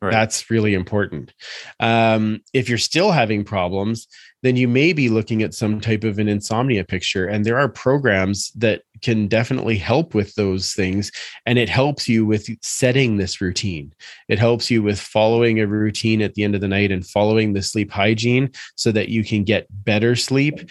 right. 0.04 0.12
that's 0.12 0.50
really 0.50 0.74
important 0.74 1.34
um, 1.80 2.40
if 2.54 2.70
you're 2.70 2.78
still 2.78 3.12
having 3.12 3.44
problems 3.44 4.08
then 4.44 4.58
you 4.58 4.68
may 4.68 4.94
be 4.94 5.10
looking 5.10 5.42
at 5.42 5.54
some 5.54 5.80
type 5.80 6.04
of 6.04 6.20
an 6.20 6.28
insomnia 6.28 6.84
picture. 6.84 7.26
And 7.26 7.46
there 7.46 7.58
are 7.58 7.70
programs 7.70 8.52
that 8.52 8.84
can 9.02 9.28
definitely 9.28 9.78
help 9.78 10.14
with 10.14 10.36
those 10.36 10.74
things. 10.74 11.12
And 11.46 11.58
it 11.58 11.70
helps 11.70 12.10
you 12.10 12.26
with 12.26 12.50
setting 12.62 13.18
this 13.18 13.40
routine. 13.40 13.94
It 14.28 14.38
helps 14.38 14.70
you 14.70 14.84
with 14.84 15.00
following 15.00 15.60
a 15.60 15.68
routine 15.68 16.22
at 16.22 16.36
the 16.36 16.44
end 16.44 16.56
of 16.56 16.62
the 16.62 16.68
night 16.68 16.92
and 16.92 17.08
following 17.08 17.54
the 17.54 17.62
sleep 17.62 17.90
hygiene 17.90 18.52
so 18.76 18.92
that 18.92 19.10
you 19.10 19.24
can 19.24 19.46
get 19.46 19.66
better 19.70 20.16
sleep, 20.16 20.70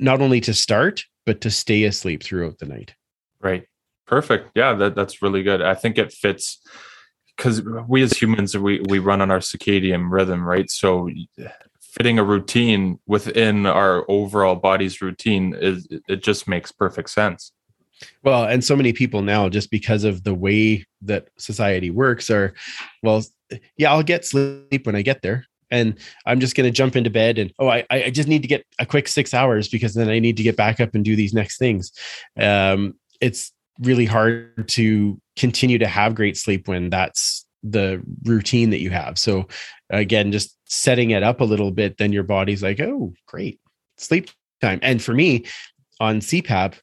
not 0.00 0.20
only 0.20 0.40
to 0.40 0.52
start, 0.52 1.04
but 1.24 1.40
to 1.42 1.50
stay 1.50 1.84
asleep 1.84 2.24
throughout 2.24 2.58
the 2.58 2.66
night. 2.66 2.94
Right. 3.40 3.66
Perfect. 4.08 4.50
Yeah, 4.56 4.74
that, 4.74 4.96
that's 4.96 5.22
really 5.22 5.44
good. 5.44 5.62
I 5.62 5.74
think 5.74 5.96
it 5.96 6.12
fits 6.12 6.60
because 7.42 7.60
we 7.88 8.02
as 8.02 8.12
humans 8.12 8.56
we 8.56 8.80
we 8.88 9.00
run 9.00 9.20
on 9.20 9.30
our 9.30 9.40
circadian 9.40 10.10
rhythm 10.10 10.44
right? 10.44 10.70
So 10.70 11.10
fitting 11.80 12.18
a 12.18 12.24
routine 12.24 13.00
within 13.06 13.66
our 13.66 14.04
overall 14.08 14.54
body's 14.54 15.02
routine 15.02 15.54
is 15.58 15.88
it 15.90 16.22
just 16.22 16.46
makes 16.46 16.70
perfect 16.70 17.10
sense. 17.10 17.50
Well 18.22 18.44
and 18.44 18.64
so 18.64 18.76
many 18.76 18.92
people 18.92 19.22
now 19.22 19.48
just 19.48 19.72
because 19.72 20.04
of 20.04 20.22
the 20.22 20.34
way 20.34 20.86
that 21.02 21.28
society 21.36 21.90
works 21.90 22.30
are 22.30 22.54
well 23.02 23.24
yeah 23.76 23.92
i'll 23.92 24.02
get 24.02 24.24
sleep 24.24 24.86
when 24.86 24.96
i 24.96 25.02
get 25.02 25.22
there 25.22 25.44
and 25.70 25.98
i'm 26.26 26.40
just 26.40 26.56
going 26.56 26.64
to 26.64 26.70
jump 26.70 26.96
into 26.96 27.10
bed 27.10 27.38
and 27.38 27.52
oh 27.58 27.68
I, 27.68 27.84
I 27.90 28.10
just 28.10 28.28
need 28.28 28.42
to 28.42 28.48
get 28.48 28.64
a 28.78 28.86
quick 28.86 29.06
six 29.06 29.34
hours 29.34 29.68
because 29.68 29.94
then 29.94 30.08
i 30.08 30.18
need 30.18 30.36
to 30.38 30.42
get 30.42 30.56
back 30.56 30.80
up 30.80 30.94
and 30.94 31.04
do 31.04 31.16
these 31.16 31.34
next 31.34 31.58
things. 31.58 31.92
Um, 32.36 32.94
it's 33.20 33.52
really 33.80 34.04
hard 34.06 34.68
to 34.68 35.20
continue 35.36 35.78
to 35.78 35.86
have 35.86 36.14
great 36.14 36.36
sleep 36.36 36.68
when 36.68 36.90
that's 36.90 37.46
the 37.62 38.02
routine 38.24 38.70
that 38.70 38.80
you 38.80 38.90
have 38.90 39.18
so 39.18 39.46
again 39.90 40.32
just 40.32 40.56
setting 40.72 41.10
it 41.10 41.22
up 41.22 41.40
a 41.40 41.44
little 41.44 41.70
bit, 41.70 41.98
then 41.98 42.12
your 42.12 42.22
body's 42.22 42.62
like, 42.62 42.80
oh, 42.80 43.12
great, 43.26 43.60
sleep 43.98 44.30
time. 44.60 44.80
And 44.82 45.02
for 45.02 45.12
me 45.12 45.44
on 46.00 46.20
CPAP, 46.20 46.74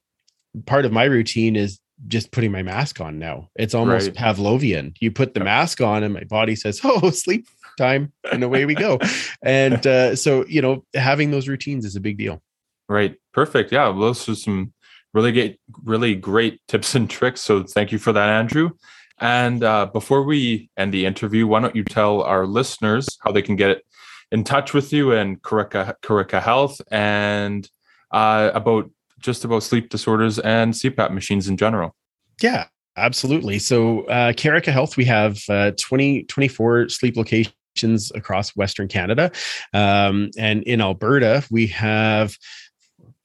part 0.65 0.86
of 0.86 0.91
my 0.91 1.06
routine 1.06 1.56
is 1.56 1.80
just 2.08 2.32
putting 2.32 2.52
my 2.52 2.62
mask 2.62 3.02
on 3.02 3.17
now. 3.17 3.49
It's 3.56 3.73
almost 3.73 4.08
right. 4.08 4.15
Pavlovian. 4.15 4.95
You 4.99 5.12
put 5.12 5.34
the 5.34 5.41
mask 5.41 5.82
on, 5.82 6.04
and 6.04 6.13
my 6.13 6.23
body 6.23 6.56
says, 6.56 6.80
oh, 6.84 7.10
sleep 7.10 7.47
time, 7.78 8.13
and 8.32 8.43
away 8.43 8.65
we 8.65 8.75
go. 8.75 8.99
and 9.43 9.86
uh, 9.88 10.15
so, 10.15 10.45
you 10.45 10.62
know, 10.62 10.86
having 10.93 11.32
those 11.32 11.47
routines 11.47 11.84
is 11.84 11.95
a 11.95 12.02
big 12.02 12.17
deal. 12.17 12.41
Right. 12.88 13.15
Perfect. 13.34 13.71
Yeah. 13.71 13.91
Those 13.91 14.30
are 14.30 14.36
some 14.36 14.73
really 15.13 15.32
great, 15.32 15.60
really 15.84 16.15
great 16.15 16.62
tips 16.67 16.95
and 16.95 17.10
tricks. 17.10 17.41
So 17.41 17.63
thank 17.63 17.91
you 17.91 17.98
for 17.98 18.13
that, 18.13 18.30
Andrew. 18.30 18.72
And 19.19 19.63
uh, 19.63 19.88
before 19.88 20.24
we 20.24 20.69
end 20.78 20.93
the 20.93 21.06
interview, 21.06 21.45
why 21.45 21.60
don't 21.60 21.76
you 21.76 21.84
tell 21.84 22.22
our 22.22 22.45
listeners 22.45 23.17
how 23.22 23.32
they 23.32 23.41
can 23.41 23.56
get 23.56 23.84
in 24.32 24.43
touch 24.43 24.74
with 24.74 24.93
you 24.93 25.12
and 25.12 25.41
Careica, 25.41 25.95
Careica 26.02 26.41
Health 26.41 26.80
and 26.91 27.69
uh, 28.12 28.52
about 28.54 28.89
just 29.19 29.43
about 29.43 29.63
sleep 29.63 29.89
disorders 29.89 30.39
and 30.39 30.74
CPAP 30.74 31.12
machines 31.12 31.48
in 31.50 31.58
general? 31.58 31.95
Yeah, 32.41 32.67
absolutely. 32.95 33.60
So, 33.60 34.04
uh, 34.06 34.34
Health, 34.38 34.95
we 34.95 35.06
have 35.06 35.39
uh, 35.50 35.72
20, 35.78 36.24
24 36.24 36.89
sleep 36.89 37.17
locations 37.17 38.12
across 38.15 38.56
Western 38.56 38.88
Canada. 38.88 39.32
Um, 39.74 40.30
and 40.38 40.63
in 40.63 40.80
Alberta, 40.82 41.43
we 41.52 41.67
have 41.67 42.38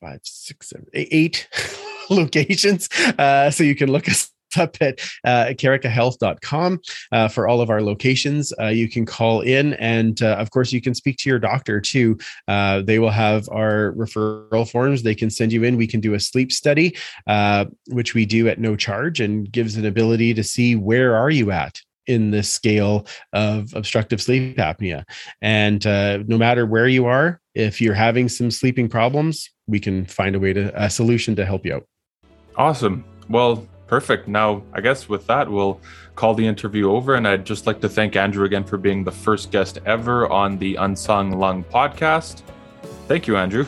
five, 0.04 0.20
six, 0.22 0.68
seven, 0.68 0.86
eight 0.92 1.48
locations. 2.10 2.88
Uh, 3.18 3.50
so 3.50 3.64
you 3.64 3.74
can 3.74 3.90
look 3.90 4.08
us 4.14 4.30
up 4.56 4.76
at 4.80 5.00
uh, 5.24 5.46
careicahealth.com 5.50 6.80
uh, 7.10 7.26
for 7.26 7.48
all 7.48 7.60
of 7.60 7.70
our 7.70 7.82
locations. 7.82 8.52
Uh, 8.60 8.66
you 8.66 8.88
can 8.88 9.04
call 9.04 9.40
in, 9.40 9.74
and 9.74 10.22
uh, 10.22 10.36
of 10.36 10.50
course, 10.50 10.72
you 10.72 10.80
can 10.80 10.94
speak 10.94 11.16
to 11.16 11.28
your 11.28 11.40
doctor 11.40 11.80
too. 11.80 12.16
Uh, 12.46 12.82
they 12.82 13.00
will 13.00 13.10
have 13.10 13.48
our 13.50 13.92
referral 13.96 14.70
forms. 14.70 15.02
They 15.02 15.14
can 15.14 15.30
send 15.30 15.52
you 15.52 15.64
in. 15.64 15.76
We 15.76 15.88
can 15.88 16.00
do 16.00 16.14
a 16.14 16.20
sleep 16.20 16.52
study, 16.52 16.96
uh, 17.26 17.64
which 17.88 18.14
we 18.14 18.26
do 18.26 18.48
at 18.48 18.60
no 18.60 18.76
charge, 18.76 19.20
and 19.20 19.50
gives 19.50 19.76
an 19.76 19.86
ability 19.86 20.34
to 20.34 20.44
see 20.44 20.76
where 20.76 21.16
are 21.16 21.30
you 21.30 21.50
at 21.50 21.80
in 22.06 22.30
the 22.30 22.42
scale 22.42 23.06
of 23.32 23.72
obstructive 23.74 24.20
sleep 24.20 24.56
apnea. 24.56 25.04
And 25.42 25.86
uh, 25.86 26.18
no 26.26 26.38
matter 26.38 26.66
where 26.66 26.88
you 26.88 27.06
are, 27.06 27.40
if 27.54 27.80
you're 27.80 27.94
having 27.94 28.28
some 28.28 28.50
sleeping 28.50 28.88
problems, 28.88 29.50
we 29.66 29.80
can 29.80 30.06
find 30.06 30.34
a 30.34 30.40
way 30.40 30.52
to 30.52 30.72
a 30.82 30.90
solution 30.90 31.36
to 31.36 31.44
help 31.44 31.64
you 31.64 31.74
out. 31.74 31.86
Awesome. 32.56 33.04
Well, 33.28 33.66
Perfect. 33.86 34.28
Now, 34.28 34.62
I 34.72 34.80
guess 34.80 35.08
with 35.08 35.26
that, 35.26 35.48
we'll 35.50 35.80
call 36.14 36.34
the 36.34 36.46
interview 36.46 36.90
over. 36.90 37.14
And 37.14 37.28
I'd 37.28 37.44
just 37.44 37.66
like 37.66 37.80
to 37.82 37.88
thank 37.88 38.16
Andrew 38.16 38.44
again 38.44 38.64
for 38.64 38.78
being 38.78 39.04
the 39.04 39.12
first 39.12 39.50
guest 39.50 39.78
ever 39.84 40.28
on 40.30 40.58
the 40.58 40.76
Unsung 40.76 41.38
Lung 41.38 41.64
podcast. 41.64 42.42
Thank 43.06 43.26
you, 43.26 43.36
Andrew. 43.36 43.66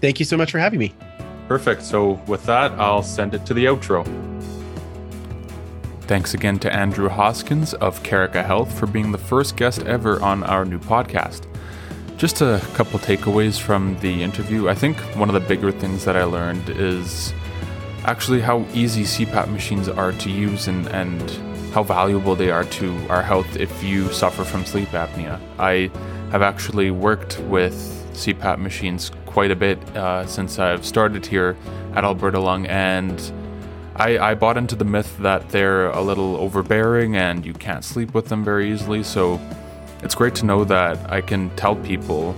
Thank 0.00 0.20
you 0.20 0.24
so 0.24 0.36
much 0.36 0.52
for 0.52 0.58
having 0.58 0.78
me. 0.78 0.94
Perfect. 1.48 1.82
So, 1.82 2.12
with 2.26 2.44
that, 2.46 2.72
I'll 2.72 3.02
send 3.02 3.34
it 3.34 3.44
to 3.46 3.54
the 3.54 3.64
outro. 3.66 4.06
Thanks 6.06 6.34
again 6.34 6.58
to 6.58 6.70
Andrew 6.70 7.08
Hoskins 7.08 7.72
of 7.72 8.02
Careica 8.02 8.44
Health 8.44 8.78
for 8.78 8.86
being 8.86 9.10
the 9.10 9.16
first 9.16 9.56
guest 9.56 9.84
ever 9.84 10.20
on 10.20 10.44
our 10.44 10.66
new 10.66 10.78
podcast. 10.78 11.46
Just 12.18 12.42
a 12.42 12.60
couple 12.74 12.98
takeaways 12.98 13.58
from 13.58 13.98
the 14.00 14.22
interview. 14.22 14.68
I 14.68 14.74
think 14.74 14.98
one 15.16 15.30
of 15.30 15.34
the 15.34 15.48
bigger 15.48 15.72
things 15.72 16.04
that 16.04 16.14
I 16.14 16.24
learned 16.24 16.68
is 16.68 17.32
actually 18.04 18.42
how 18.42 18.66
easy 18.74 19.04
CPAP 19.04 19.50
machines 19.50 19.88
are 19.88 20.12
to 20.12 20.30
use 20.30 20.68
and, 20.68 20.86
and 20.88 21.22
how 21.72 21.82
valuable 21.82 22.36
they 22.36 22.50
are 22.50 22.64
to 22.64 23.08
our 23.08 23.22
health 23.22 23.56
if 23.56 23.82
you 23.82 24.12
suffer 24.12 24.44
from 24.44 24.66
sleep 24.66 24.90
apnea. 24.90 25.40
I 25.58 25.90
have 26.30 26.42
actually 26.42 26.90
worked 26.90 27.40
with 27.40 27.74
CPAP 28.12 28.58
machines 28.58 29.10
quite 29.24 29.50
a 29.50 29.56
bit 29.56 29.78
uh, 29.96 30.26
since 30.26 30.58
I've 30.58 30.84
started 30.84 31.24
here 31.24 31.56
at 31.94 32.04
Alberta 32.04 32.40
Lung, 32.40 32.66
and 32.66 33.18
I, 33.96 34.18
I 34.18 34.34
bought 34.34 34.56
into 34.56 34.74
the 34.74 34.84
myth 34.84 35.16
that 35.18 35.48
they're 35.50 35.88
a 35.90 36.02
little 36.02 36.36
overbearing 36.36 37.16
and 37.16 37.46
you 37.46 37.52
can't 37.52 37.84
sleep 37.84 38.12
with 38.12 38.28
them 38.28 38.44
very 38.44 38.72
easily. 38.72 39.02
So 39.02 39.40
it's 40.02 40.14
great 40.14 40.34
to 40.36 40.46
know 40.46 40.64
that 40.64 41.10
I 41.10 41.20
can 41.20 41.50
tell 41.56 41.76
people 41.76 42.34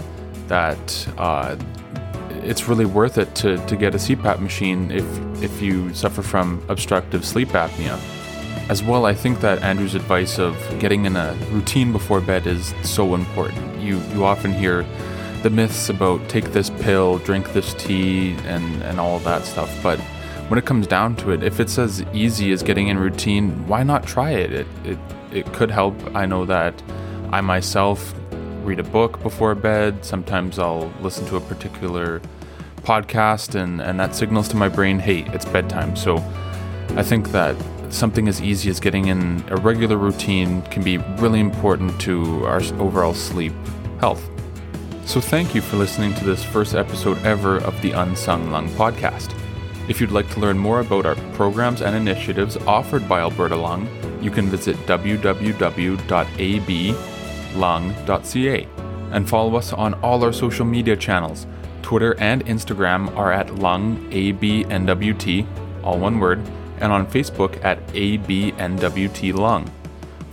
that 0.49 1.09
uh, 1.17 1.57
it's 2.31 2.69
really 2.69 2.85
worth 2.85 3.19
it 3.19 3.35
to, 3.37 3.59
to 3.67 3.77
get 3.77 3.95
a 3.95 3.99
CPAP 3.99 4.41
machine 4.41 4.91
if 4.91 5.05
if 5.43 5.61
you 5.61 5.93
suffer 5.93 6.23
from 6.23 6.65
obstructive 6.69 7.25
sleep 7.25 7.49
apnea. 7.49 7.99
As 8.69 8.83
well, 8.83 9.05
I 9.05 9.15
think 9.15 9.41
that 9.41 9.63
Andrew's 9.63 9.95
advice 9.95 10.39
of 10.39 10.57
getting 10.79 11.05
in 11.05 11.17
a 11.17 11.37
routine 11.51 11.93
before 11.93 12.21
bed 12.21 12.47
is 12.47 12.75
so 12.83 13.15
important. 13.15 13.81
You 13.81 13.99
you 14.13 14.25
often 14.25 14.53
hear 14.53 14.87
the 15.43 15.51
myths 15.51 15.89
about 15.89 16.29
take 16.29 16.53
this 16.53 16.71
pill, 16.71 17.19
drink 17.19 17.53
this 17.53 17.75
tea, 17.75 18.33
and, 18.45 18.83
and 18.83 18.99
all 18.99 19.19
that 19.21 19.45
stuff. 19.45 19.71
But 19.83 20.01
when 20.49 20.59
it 20.59 20.65
comes 20.65 20.87
down 20.87 21.17
to 21.17 21.31
it, 21.31 21.43
if 21.43 21.61
it's 21.61 21.79
as 21.79 22.03
easy 22.13 22.53
as 22.53 22.63
getting 22.63 22.89
in 22.89 22.99
routine, 22.99 23.67
why 23.67 23.83
not 23.83 24.07
try 24.07 24.31
it? 24.31 24.53
It 24.53 24.67
it, 24.85 24.99
it 25.33 25.53
could 25.53 25.71
help. 25.71 25.95
I 26.15 26.27
know 26.27 26.45
that 26.45 26.81
I 27.33 27.41
myself 27.41 28.15
read 28.63 28.81
a 28.81 28.85
book 28.85 29.23
before 29.23 29.55
bed. 29.55 30.05
Sometimes 30.05 30.59
I'll 30.59 30.93
listen 31.01 31.27
to 31.27 31.37
a 31.37 31.41
particular 31.41 32.21
podcast 32.83 33.55
and, 33.55 33.81
and 33.81 33.99
that 33.99 34.15
signals 34.15 34.49
to 34.49 34.57
my 34.57 34.69
brain, 34.69 34.99
hey, 34.99 35.25
it's 35.33 35.45
bedtime. 35.45 35.97
So 35.97 36.17
I 36.91 37.03
think 37.03 37.31
that 37.33 37.57
something 37.91 38.29
as 38.29 38.41
easy 38.41 38.71
as 38.71 38.81
getting 38.81 39.09
in 39.09 39.45
a 39.49 39.57
regular 39.57 39.97
routine 39.97 40.63
can 40.63 40.83
be 40.83 40.99
really 41.19 41.41
important 41.41 42.01
to 42.03 42.45
our 42.47 42.63
overall 42.79 43.15
sleep 43.15 43.53
health. 44.01 44.29
So, 45.05 45.21
thank 45.21 45.55
you 45.55 45.61
for 45.61 45.77
listening 45.77 46.15
to 46.15 46.25
this 46.25 46.43
first 46.43 46.75
episode 46.75 47.25
ever 47.25 47.59
of 47.59 47.81
the 47.81 47.93
Unsung 47.93 48.51
Lung 48.51 48.69
podcast. 48.71 49.33
If 49.89 50.01
you'd 50.01 50.11
like 50.11 50.29
to 50.31 50.41
learn 50.41 50.59
more 50.59 50.81
about 50.81 51.07
our 51.07 51.15
programs 51.35 51.81
and 51.81 51.95
initiatives 51.95 52.57
offered 52.67 53.09
by 53.09 53.21
Alberta 53.21 53.55
Lung, 53.55 53.89
you 54.21 54.33
can 54.33 54.49
visit 54.49 54.77
www.ablung.ca 54.87 55.69
and 59.13 59.29
follow 59.29 59.55
us 59.57 59.73
on 59.73 59.95
all 59.95 60.25
our 60.25 60.33
social 60.33 60.67
media 60.67 60.97
channels. 60.97 61.47
Twitter 61.83 62.17
and 62.19 62.45
Instagram 62.47 63.15
are 63.17 63.31
at 63.31 63.47
LungABNWT, 63.49 65.47
all 65.85 66.01
one 66.01 66.19
word, 66.19 66.41
and 66.81 66.91
on 66.93 67.07
Facebook 67.07 67.65
at 67.65 67.87
ABNWT 67.89 69.35
Lung. 69.35 69.71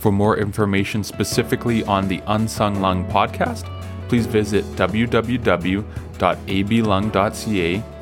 For 0.00 0.10
more 0.10 0.36
information 0.36 1.04
specifically 1.04 1.84
on 1.84 2.08
the 2.08 2.20
Unsung 2.26 2.80
Lung 2.80 3.06
podcast, 3.08 3.70
please 4.08 4.26
visit 4.26 4.64
www.ablung.ca 4.76 5.84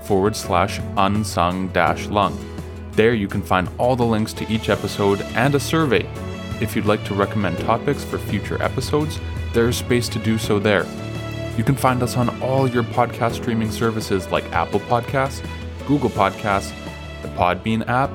forward 0.04 0.36
slash 0.36 0.80
unsung 0.96 1.68
dash 1.68 2.06
lung. 2.06 2.38
There 2.92 3.14
you 3.14 3.28
can 3.28 3.42
find 3.42 3.68
all 3.78 3.96
the 3.96 4.04
links 4.04 4.32
to 4.34 4.50
each 4.52 4.68
episode 4.68 5.22
and 5.34 5.54
a 5.54 5.60
survey. 5.60 6.06
If 6.60 6.76
you'd 6.76 6.84
like 6.86 7.04
to 7.04 7.14
recommend 7.14 7.58
topics 7.58 8.04
for 8.04 8.18
future 8.18 8.62
episodes, 8.62 9.18
there's 9.52 9.76
space 9.76 10.08
to 10.10 10.18
do 10.18 10.38
so 10.38 10.58
there. 10.58 10.86
You 11.56 11.64
can 11.64 11.74
find 11.74 12.02
us 12.02 12.16
on 12.16 12.40
all 12.42 12.68
your 12.68 12.82
podcast 12.82 13.34
streaming 13.34 13.70
services 13.70 14.30
like 14.30 14.50
Apple 14.52 14.80
Podcasts, 14.80 15.46
Google 15.86 16.10
Podcasts, 16.10 16.72
the 17.22 17.28
Podbean 17.28 17.86
app, 17.88 18.10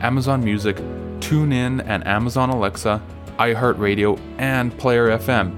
Amazon 0.00 0.42
Music, 0.42 0.76
TuneIn 1.20 1.84
and 1.86 2.06
Amazon 2.06 2.50
Alexa, 2.50 3.00
iHeartRadio, 3.38 4.18
and 4.38 4.76
Player 4.78 5.16
FM. 5.18 5.56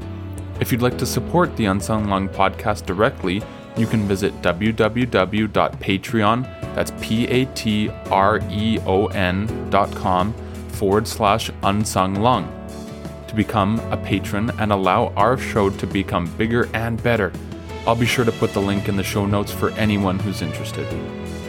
If 0.60 0.70
you'd 0.70 0.82
like 0.82 0.98
to 0.98 1.06
support 1.06 1.56
the 1.56 1.64
Unsung 1.64 2.08
Lung 2.08 2.28
podcast 2.28 2.86
directly, 2.86 3.42
you 3.76 3.86
can 3.86 4.06
visit 4.06 4.34
www.patreon, 4.42 6.42
that's 6.74 6.92
P-A-T-R-E-O-N 7.00 7.50
dot 9.70 9.94
com 9.94 10.32
forward 10.68 11.06
slash 11.06 11.50
unsung 11.62 12.14
lung 12.16 12.50
to 13.28 13.34
become 13.34 13.78
a 13.90 13.96
patron 13.96 14.50
and 14.58 14.72
allow 14.72 15.12
our 15.14 15.36
show 15.36 15.70
to 15.70 15.86
become 15.86 16.26
bigger 16.36 16.68
and 16.74 17.02
better. 17.02 17.32
I'll 17.86 17.94
be 17.94 18.06
sure 18.06 18.24
to 18.24 18.32
put 18.32 18.52
the 18.52 18.62
link 18.62 18.88
in 18.88 18.96
the 18.96 19.02
show 19.02 19.26
notes 19.26 19.52
for 19.52 19.70
anyone 19.72 20.18
who's 20.18 20.40
interested. 20.40 20.86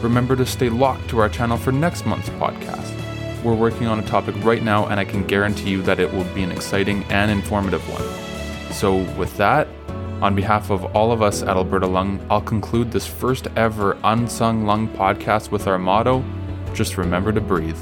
Remember 0.01 0.35
to 0.35 0.45
stay 0.45 0.69
locked 0.69 1.09
to 1.09 1.19
our 1.19 1.29
channel 1.29 1.57
for 1.57 1.71
next 1.71 2.05
month's 2.05 2.29
podcast. 2.29 2.91
We're 3.43 3.55
working 3.55 3.87
on 3.87 3.99
a 3.99 4.07
topic 4.07 4.35
right 4.43 4.63
now, 4.63 4.87
and 4.87 4.99
I 4.99 5.05
can 5.05 5.25
guarantee 5.25 5.69
you 5.69 5.81
that 5.83 5.99
it 5.99 6.11
will 6.11 6.25
be 6.33 6.43
an 6.43 6.51
exciting 6.51 7.03
and 7.05 7.31
informative 7.31 7.81
one. 7.89 8.73
So, 8.73 8.97
with 9.17 9.35
that, 9.37 9.67
on 10.21 10.35
behalf 10.35 10.69
of 10.69 10.95
all 10.95 11.11
of 11.11 11.21
us 11.21 11.41
at 11.41 11.49
Alberta 11.57 11.87
Lung, 11.87 12.25
I'll 12.29 12.41
conclude 12.41 12.91
this 12.91 13.05
first 13.05 13.47
ever 13.55 13.97
Unsung 14.03 14.65
Lung 14.65 14.87
podcast 14.89 15.51
with 15.51 15.67
our 15.67 15.77
motto 15.77 16.23
just 16.75 16.97
remember 16.97 17.31
to 17.31 17.41
breathe. 17.41 17.77